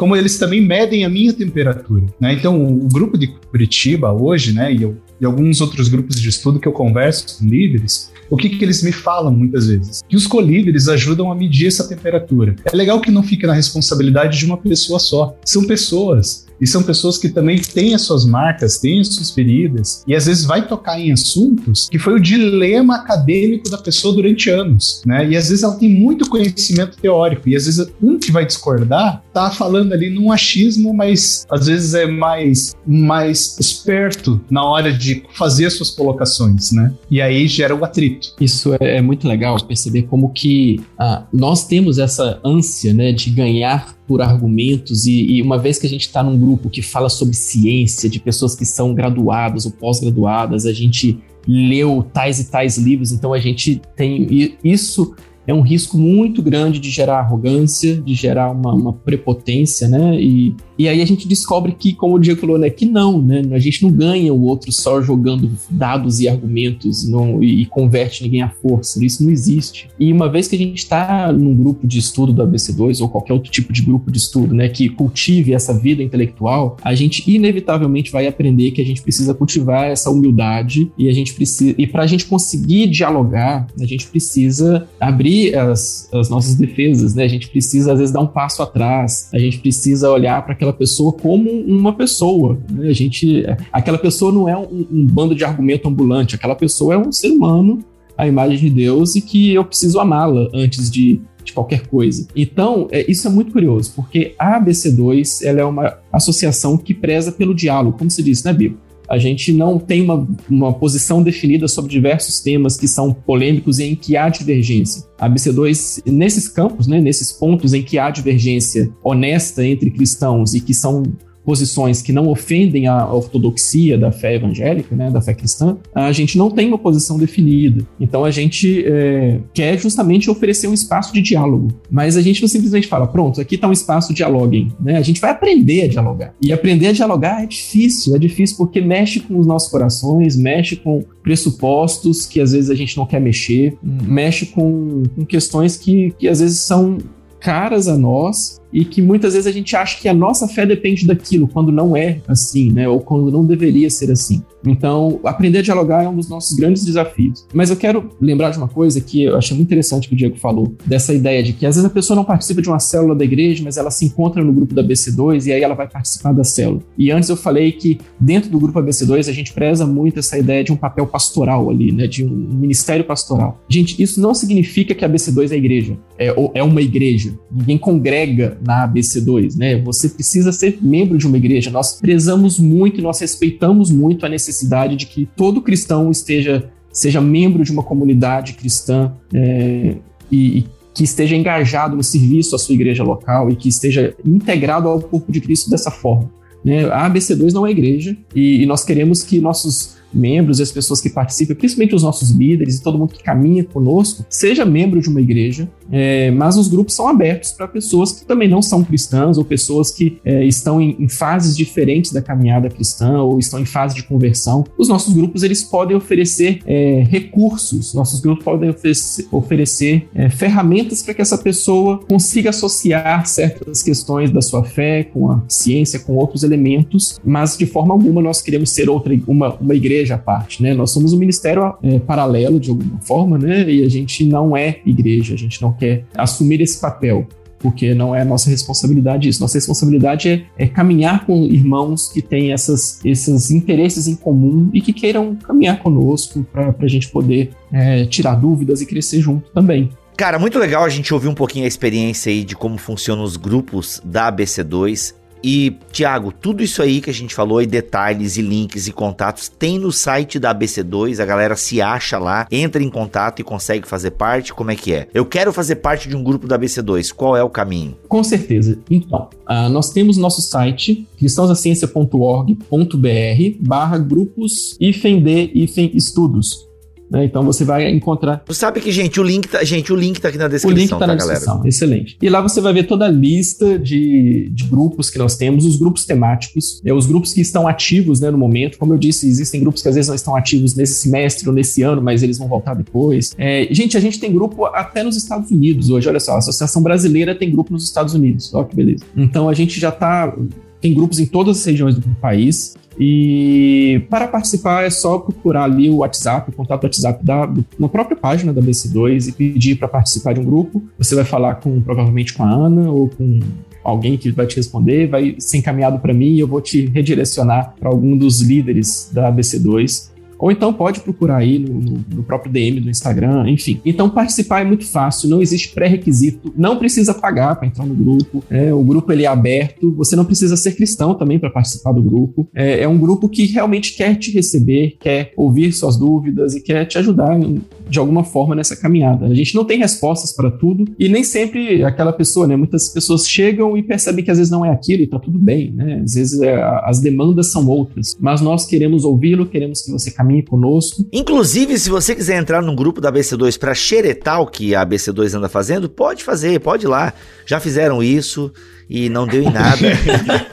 [0.02, 2.06] como eles também medem a minha temperatura.
[2.20, 2.34] Né?
[2.34, 6.60] Então, o grupo de Curitiba hoje, né, e, eu, e alguns outros grupos de estudo
[6.60, 10.02] que eu converso com líderes, o que, que eles me falam muitas vezes?
[10.10, 12.56] Que os colíderes ajudam a medir essa temperatura.
[12.66, 15.38] É legal que não fique na responsabilidade de uma pessoa só.
[15.46, 16.48] São pessoas.
[16.62, 20.28] E são pessoas que também têm as suas marcas, têm as suas feridas, e às
[20.28, 25.28] vezes vai tocar em assuntos que foi o dilema acadêmico da pessoa durante anos, né?
[25.28, 29.24] E às vezes ela tem muito conhecimento teórico, e às vezes um que vai discordar
[29.34, 35.24] tá falando ali num achismo, mas às vezes é mais, mais esperto na hora de
[35.34, 36.94] fazer as suas colocações, né?
[37.10, 38.34] E aí gera o atrito.
[38.40, 43.30] Isso é, é muito legal perceber como que ah, nós temos essa ânsia, né, de
[43.30, 47.08] ganhar por argumentos, e, e uma vez que a gente está num grupo que fala
[47.08, 52.78] sobre ciência, de pessoas que são graduadas ou pós-graduadas, a gente leu tais e tais
[52.78, 55.16] livros, então a gente tem isso
[55.48, 60.22] é um risco muito grande de gerar arrogância, de gerar uma, uma, prepotência, né?
[60.22, 63.42] E, e aí a gente descobre que, como o Diego falou, né, que não, né?
[63.52, 68.24] A gente não ganha o outro só jogando dados e argumentos não, e, e converte
[68.24, 69.04] ninguém à força.
[69.04, 69.90] Isso não existe.
[70.00, 73.34] E uma vez que a gente está num grupo de estudo do ABC2 ou qualquer
[73.34, 78.12] outro tipo de grupo de estudo, né, que cultive essa vida intelectual, a gente inevitavelmente
[78.12, 82.04] vai aprender que a gente precisa cultivar essa humildade e a gente precisa e para
[82.04, 87.24] a gente conseguir dialogar, a gente precisa abrir abrir as, as nossas defesas, né?
[87.24, 90.71] A gente precisa, às vezes, dar um passo atrás, a gente precisa olhar para aquela
[90.74, 92.90] pessoa como uma pessoa, né?
[92.90, 96.98] A gente, aquela pessoa não é um, um bando de argumento ambulante, aquela pessoa é
[96.98, 97.80] um ser humano,
[98.18, 102.28] a imagem de Deus, e que eu preciso amá-la antes de, de qualquer coisa.
[102.36, 107.32] Então, é, isso é muito curioso, porque a ABC2 ela é uma associação que preza
[107.32, 108.78] pelo diálogo, como se disse, né, Bibo?
[109.12, 113.84] A gente não tem uma, uma posição definida sobre diversos temas que são polêmicos e
[113.84, 115.04] em que há divergência.
[115.20, 120.62] A BC2, nesses campos, né, nesses pontos em que há divergência honesta entre cristãos e
[120.62, 121.04] que são
[121.46, 126.38] posições que não ofendem a ortodoxia da fé evangélica, né, da fé cristã, a gente
[126.38, 127.86] não tem uma posição definida.
[128.00, 132.48] Então a gente é, quer justamente oferecer um espaço de diálogo, mas a gente não
[132.48, 134.72] simplesmente fala, pronto, aqui está um espaço, dialoguem.
[134.80, 134.98] Né?
[134.98, 136.34] A gente vai aprender a dialogar.
[136.42, 140.76] E aprender a dialogar é difícil, é difícil porque mexe com os nossos corações, mexe
[140.76, 146.14] com pressupostos que às vezes a gente não quer mexer, mexe com, com questões que,
[146.18, 146.98] que às vezes são
[147.40, 151.06] caras a nós e que muitas vezes a gente acha que a nossa fé depende
[151.06, 152.88] daquilo, quando não é assim, né?
[152.88, 154.44] Ou quando não deveria ser assim.
[154.66, 157.46] Então, aprender a dialogar é um dos nossos grandes desafios.
[157.54, 160.38] Mas eu quero lembrar de uma coisa que eu achei muito interessante que o Diego
[160.38, 163.24] falou, dessa ideia de que às vezes a pessoa não participa de uma célula da
[163.24, 166.44] igreja, mas ela se encontra no grupo da BC2 e aí ela vai participar da
[166.44, 166.82] célula.
[166.98, 170.64] E antes eu falei que dentro do grupo ABC2 a gente preza muito essa ideia
[170.64, 172.08] de um papel pastoral ali, né?
[172.08, 173.60] De um ministério pastoral.
[173.68, 177.34] Gente, isso não significa que a BC2 é igreja, é, é uma igreja.
[177.52, 179.82] Ninguém congrega na ABC2, né?
[179.82, 181.72] Você precisa ser membro de uma igreja.
[181.72, 187.22] Nós prezamos muito e nós respeitamos muito a necessidade de que todo cristão esteja seja
[187.22, 189.96] membro de uma comunidade cristã é,
[190.30, 194.90] e, e que esteja engajado no serviço à sua igreja local e que esteja integrado
[194.90, 196.30] ao corpo de Cristo dessa forma.
[196.64, 196.86] Né?
[196.86, 201.10] A ABC2 não é igreja e, e nós queremos que nossos membros as pessoas que
[201.10, 205.22] participam, principalmente os nossos líderes e todo mundo que caminha conosco, seja membro de uma
[205.22, 209.44] igreja, é, mas os grupos são abertos para pessoas que também não são cristãs ou
[209.44, 213.96] pessoas que é, estão em, em, fases diferentes da caminhada cristã ou estão em fase
[213.96, 214.64] de conversão.
[214.78, 221.04] Os nossos grupos eles podem oferecer é, recursos, nossos grupos podem oferecer, oferecer é, ferramentas
[221.04, 226.16] para que essa pessoa consiga associar certas questões da sua fé com a ciência, com
[226.16, 230.18] outros elementos, mas de forma alguma nós queremos ser outra uma, uma igreja igreja à
[230.18, 230.74] parte, né?
[230.74, 233.70] Nós somos um ministério é, paralelo de alguma forma, né?
[233.70, 237.28] E a gente não é igreja, a gente não quer assumir esse papel
[237.60, 239.40] porque não é nossa responsabilidade isso.
[239.40, 244.82] Nossa responsabilidade é, é, caminhar com irmãos que têm essas, esses interesses em comum e
[244.82, 249.92] que queiram caminhar conosco para a gente poder é, tirar dúvidas e crescer junto também.
[250.18, 253.38] Cara, muito legal a gente ouvir um pouquinho a experiência aí de como funcionam os
[253.38, 258.42] grupos da ABC2 e, Tiago, tudo isso aí que a gente falou, e detalhes, e
[258.42, 262.90] links, e contatos, tem no site da ABC2, a galera se acha lá, entra em
[262.90, 265.08] contato e consegue fazer parte, como é que é?
[265.14, 267.98] Eu quero fazer parte de um grupo da ABC2, qual é o caminho?
[268.08, 268.78] Com certeza.
[268.90, 276.71] Então, uh, nós temos nosso site, cristãosaciencia.org.br barra grupos hífen de hífen estudos.
[277.12, 277.26] Né?
[277.26, 278.42] Então você vai encontrar.
[278.48, 280.78] Você sabe que, gente, o link tá, gente, o link tá aqui na descrição.
[280.78, 281.40] O link tá, tá na galera?
[281.40, 282.18] descrição, excelente.
[282.22, 285.76] E lá você vai ver toda a lista de, de grupos que nós temos, os
[285.76, 288.78] grupos temáticos, é, os grupos que estão ativos né, no momento.
[288.78, 291.82] Como eu disse, existem grupos que às vezes não estão ativos nesse semestre ou nesse
[291.82, 293.36] ano, mas eles vão voltar depois.
[293.38, 296.08] É, gente, a gente tem grupo até nos Estados Unidos hoje.
[296.08, 298.54] Olha só, a Associação Brasileira tem grupo nos Estados Unidos.
[298.54, 299.04] Olha que beleza.
[299.18, 300.34] Então a gente já tá
[300.82, 302.76] tem grupos em todas as regiões do país.
[303.00, 308.18] E para participar é só procurar ali o WhatsApp, o contato WhatsApp da, na própria
[308.18, 310.84] página da BC2 e pedir para participar de um grupo.
[310.98, 313.40] Você vai falar com provavelmente com a Ana ou com
[313.84, 317.74] alguém que vai te responder, vai ser encaminhado para mim e eu vou te redirecionar
[317.80, 320.12] para algum dos líderes da BC2
[320.42, 323.80] ou então pode procurar aí no, no, no próprio DM do Instagram, enfim.
[323.86, 328.44] Então participar é muito fácil, não existe pré-requisito, não precisa pagar para entrar no grupo.
[328.50, 332.02] É, o grupo ele é aberto, você não precisa ser cristão também para participar do
[332.02, 332.50] grupo.
[332.56, 336.86] É, é, um grupo que realmente quer te receber, quer ouvir suas dúvidas e quer
[336.86, 339.28] te ajudar em, de alguma forma nessa caminhada.
[339.28, 342.56] A gente não tem respostas para tudo e nem sempre aquela pessoa, né?
[342.56, 345.72] Muitas pessoas chegam e percebem que às vezes não é aquilo e tá tudo bem,
[345.72, 346.02] né?
[346.04, 350.31] Às vezes é, as demandas são outras, mas nós queremos ouvi-lo, queremos que você caminhe
[350.46, 351.06] conosco.
[351.12, 355.36] Inclusive, se você quiser entrar num grupo da ABC2 para xeretar o que a ABC2
[355.36, 357.14] anda fazendo, pode fazer, pode ir lá.
[357.46, 358.52] Já fizeram isso
[358.90, 359.88] e não deu em nada.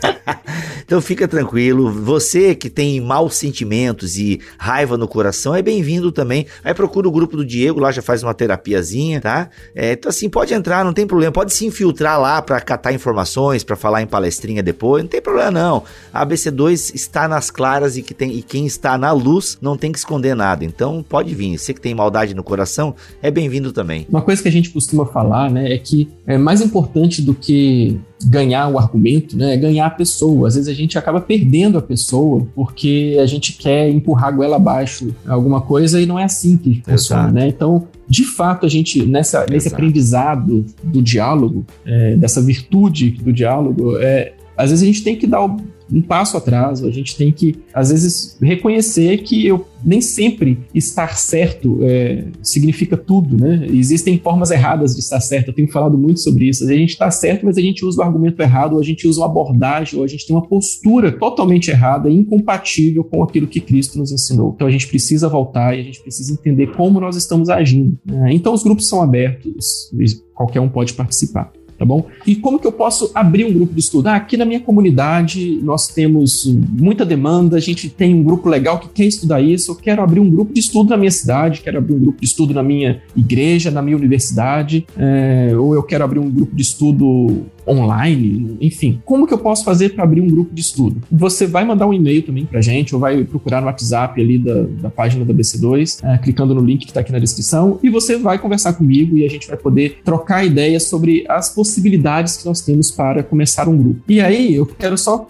[0.85, 1.91] então fica tranquilo.
[1.91, 6.47] Você que tem maus sentimentos e raiva no coração é bem-vindo também.
[6.65, 9.51] Aí procura o grupo do Diego, lá já faz uma terapiazinha, tá?
[9.75, 11.33] É, então assim, pode entrar, não tem problema.
[11.33, 15.51] Pode se infiltrar lá para catar informações, para falar em palestrinha depois, não tem problema
[15.51, 15.85] não.
[16.13, 19.93] A ABC2 está nas claras e, que tem, e quem está na luz não tem
[19.93, 20.65] que esconder nada.
[20.65, 21.59] Então pode vir.
[21.59, 24.07] Você que tem maldade no coração é bem-vindo também.
[24.09, 27.99] Uma coisa que a gente costuma falar, né, é que é mais importante do que
[28.29, 29.55] ganhar o argumento, né?
[29.55, 30.49] É ganhar a pessoa.
[30.49, 34.57] Às vezes a gente acaba perdendo a pessoa porque a gente quer empurrar a goela
[34.57, 37.49] abaixo alguma coisa e não é assim que funciona, né?
[37.49, 43.97] Então, de fato, a gente, nessa, nesse aprendizado do diálogo, é, dessa virtude do diálogo,
[43.99, 45.45] é, às vezes a gente tem que dar
[45.91, 51.17] um passo atrás, a gente tem que, às vezes, reconhecer que eu nem sempre estar
[51.17, 53.67] certo é, significa tudo, né?
[53.71, 56.69] Existem formas erradas de estar certo, eu tenho falado muito sobre isso.
[56.69, 59.21] A gente está certo, mas a gente usa o argumento errado, ou a gente usa
[59.21, 63.97] uma abordagem, ou a gente tem uma postura totalmente errada, incompatível com aquilo que Cristo
[63.97, 64.53] nos ensinou.
[64.57, 67.97] Então a gente precisa voltar e a gente precisa entender como nós estamos agindo.
[68.05, 68.35] Né?
[68.35, 69.91] Então os grupos são abertos,
[70.35, 72.07] qualquer um pode participar tá bom?
[72.27, 74.09] E como que eu posso abrir um grupo de estudo?
[74.09, 78.79] Ah, aqui na minha comunidade nós temos muita demanda, a gente tem um grupo legal
[78.79, 81.79] que quer estudar isso, eu quero abrir um grupo de estudo na minha cidade, quero
[81.79, 86.05] abrir um grupo de estudo na minha igreja, na minha universidade, é, ou eu quero
[86.05, 89.01] abrir um grupo de estudo online, enfim.
[89.05, 91.03] Como que eu posso fazer para abrir um grupo de estudo?
[91.11, 94.63] Você vai mandar um e-mail também para gente, ou vai procurar no WhatsApp ali da,
[94.63, 98.17] da página da BC2, é, clicando no link que está aqui na descrição, e você
[98.17, 102.61] vai conversar comigo e a gente vai poder trocar ideias sobre as possibilidades que nós
[102.61, 104.03] temos para começar um grupo.
[104.09, 105.27] E aí, eu quero só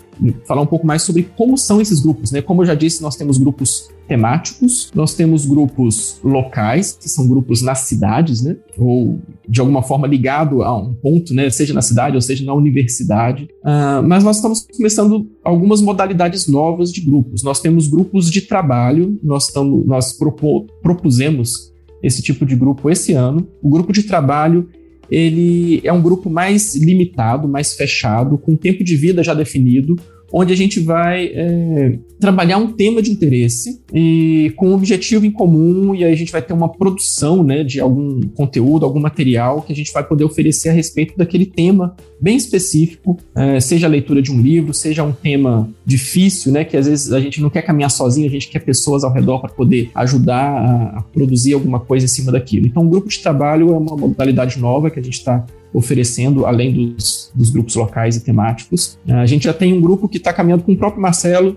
[0.46, 2.42] falar um pouco mais sobre como são esses grupos, né?
[2.42, 7.60] Como eu já disse, nós temos grupos temáticos, nós temos grupos locais, que são grupos
[7.60, 8.56] nas cidades, né?
[8.78, 11.50] Ou de alguma forma ligado a um ponto, né?
[11.50, 13.44] Seja na cidade ou seja na universidade.
[13.62, 17.42] Uh, mas nós estamos começando algumas modalidades novas de grupos.
[17.42, 23.12] Nós temos grupos de trabalho, nós, estamos, nós propo, propusemos esse tipo de grupo esse
[23.12, 23.46] ano.
[23.62, 24.68] O grupo de trabalho
[25.10, 29.96] ele é um grupo mais limitado, mais fechado, com tempo de vida já definido,
[30.32, 35.30] onde a gente vai é, trabalhar um tema de interesse e com um objetivo em
[35.30, 39.62] comum e aí a gente vai ter uma produção né, de algum conteúdo, algum material
[39.62, 43.90] que a gente vai poder oferecer a respeito daquele tema bem específico, é, seja a
[43.90, 47.48] leitura de um livro, seja um tema difícil, né, que às vezes a gente não
[47.48, 51.54] quer caminhar sozinho, a gente quer pessoas ao redor para poder ajudar a, a produzir
[51.54, 52.66] alguma coisa em cima daquilo.
[52.66, 56.72] Então, o grupo de trabalho é uma modalidade nova que a gente está oferecendo, além
[56.72, 58.98] dos, dos, grupos locais e temáticos.
[59.06, 61.56] A gente já tem um grupo que está caminhando com o próprio Marcelo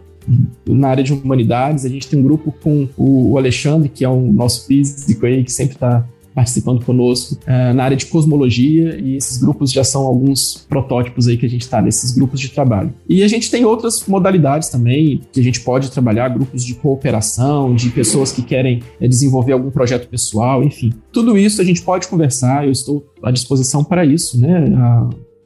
[0.68, 1.86] na área de humanidades.
[1.86, 5.52] A gente tem um grupo com o Alexandre, que é um nosso físico aí, que
[5.52, 10.66] sempre está participando conosco uh, na área de cosmologia e esses grupos já são alguns
[10.70, 12.94] protótipos aí que a gente está nesses grupos de trabalho.
[13.08, 17.74] E a gente tem outras modalidades também que a gente pode trabalhar, grupos de cooperação,
[17.76, 20.94] de pessoas que querem é, desenvolver algum projeto pessoal, enfim.
[21.12, 24.66] Tudo isso a gente pode conversar, eu estou à disposição para isso, né?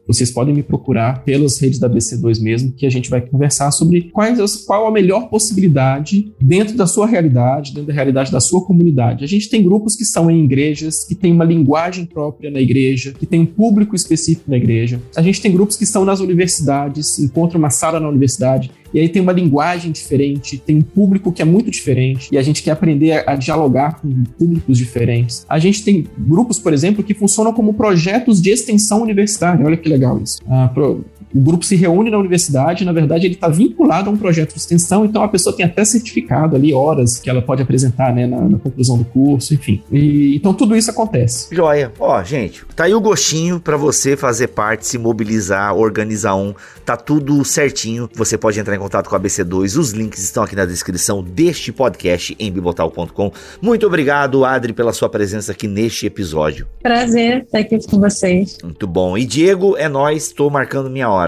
[0.08, 4.10] Vocês podem me procurar pelas redes da BC2 mesmo, que a gente vai conversar sobre
[4.12, 9.24] quais, qual a melhor possibilidade dentro da sua realidade, dentro da realidade da sua comunidade.
[9.24, 13.14] A gente tem grupos que são em igrejas, que tem uma linguagem própria na igreja,
[13.14, 15.02] que tem um público específico na igreja.
[15.16, 19.10] A gente tem grupos que estão nas universidades, encontram uma sala na universidade e aí
[19.10, 22.72] tem uma linguagem diferente, tem um público que é muito diferente, e a gente quer
[22.72, 25.46] aprender a, a dialogar com públicos diferentes.
[25.50, 29.66] A gente tem grupos, por exemplo, que funcionam como projetos de extensão universitária.
[29.66, 30.42] Olha que legal isso.
[30.48, 31.04] Ah, pro,
[31.36, 34.60] o grupo se reúne na universidade, na verdade ele está vinculado a um projeto de
[34.60, 38.40] extensão, então a pessoa tem até certificado ali, horas que ela pode apresentar né, na,
[38.42, 39.84] na conclusão do curso, enfim.
[39.92, 41.54] E, então tudo isso acontece.
[41.54, 41.92] Joia.
[42.00, 46.54] Ó, gente, tá aí o gostinho para você fazer parte, se mobilizar, organizar um,
[46.86, 48.10] tá tudo certinho.
[48.14, 51.74] Você pode entrar em contato com a BC2, os links estão aqui na descrição deste
[51.74, 53.32] podcast em bibotal.com.
[53.62, 56.66] Muito obrigado, Adri, pela sua presença aqui neste episódio.
[56.82, 58.58] Prazer estar aqui com vocês.
[58.64, 59.18] Muito bom.
[59.18, 61.25] E Diego, é nós, estou marcando minha hora.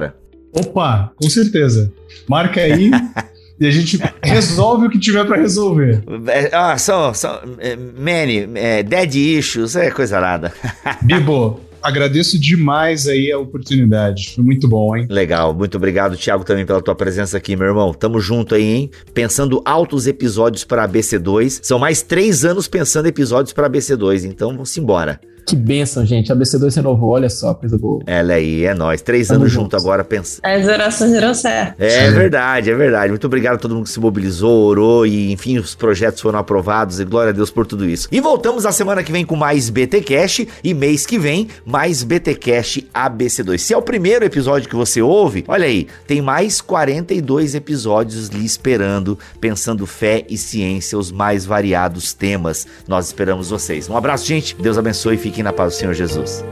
[0.54, 1.92] Opa, com certeza.
[2.28, 2.90] Marca aí
[3.60, 6.04] e a gente resolve o que tiver para resolver.
[6.52, 10.54] Ah, são, são é, many, é, dead issues, é coisa nada.
[11.02, 14.34] Bibo, agradeço demais aí a oportunidade.
[14.36, 15.08] Foi muito bom, hein?
[15.10, 17.94] Legal, muito obrigado, Thiago, também pela tua presença aqui, meu irmão.
[17.94, 18.92] Tamo junto aí, hein?
[19.14, 21.60] Pensando altos episódios para ABC2.
[21.64, 25.20] São mais três anos pensando episódios para ABC2, então vamos embora.
[25.48, 26.30] Que benção, gente.
[26.30, 28.02] A BC2 renovou, olha só, coisa boa.
[28.06, 29.02] Ela aí, é nós.
[29.02, 30.42] Três Tamo anos junto agora, pensa.
[30.44, 31.80] As orações deram certo.
[31.80, 33.12] É verdade, é verdade.
[33.12, 37.00] Muito obrigado a todo mundo que se mobilizou, orou e, enfim, os projetos foram aprovados
[37.00, 38.10] e glória a Deus por tudo isso.
[38.12, 42.04] E voltamos a semana que vem com mais BT Cash e mês que vem mais
[42.04, 43.58] BT Cash ABC2.
[43.58, 48.44] Se é o primeiro episódio que você ouve, olha aí, tem mais 42 episódios lhe
[48.44, 52.68] esperando, pensando fé e ciência, os mais variados temas.
[52.86, 53.90] Nós esperamos vocês.
[53.90, 54.54] Um abraço, gente.
[54.60, 56.44] Deus abençoe e fique Fiquem na paz do Senhor Jesus.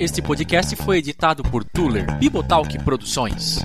[0.00, 3.58] Este podcast foi editado por Tuller Bibotalk Produções.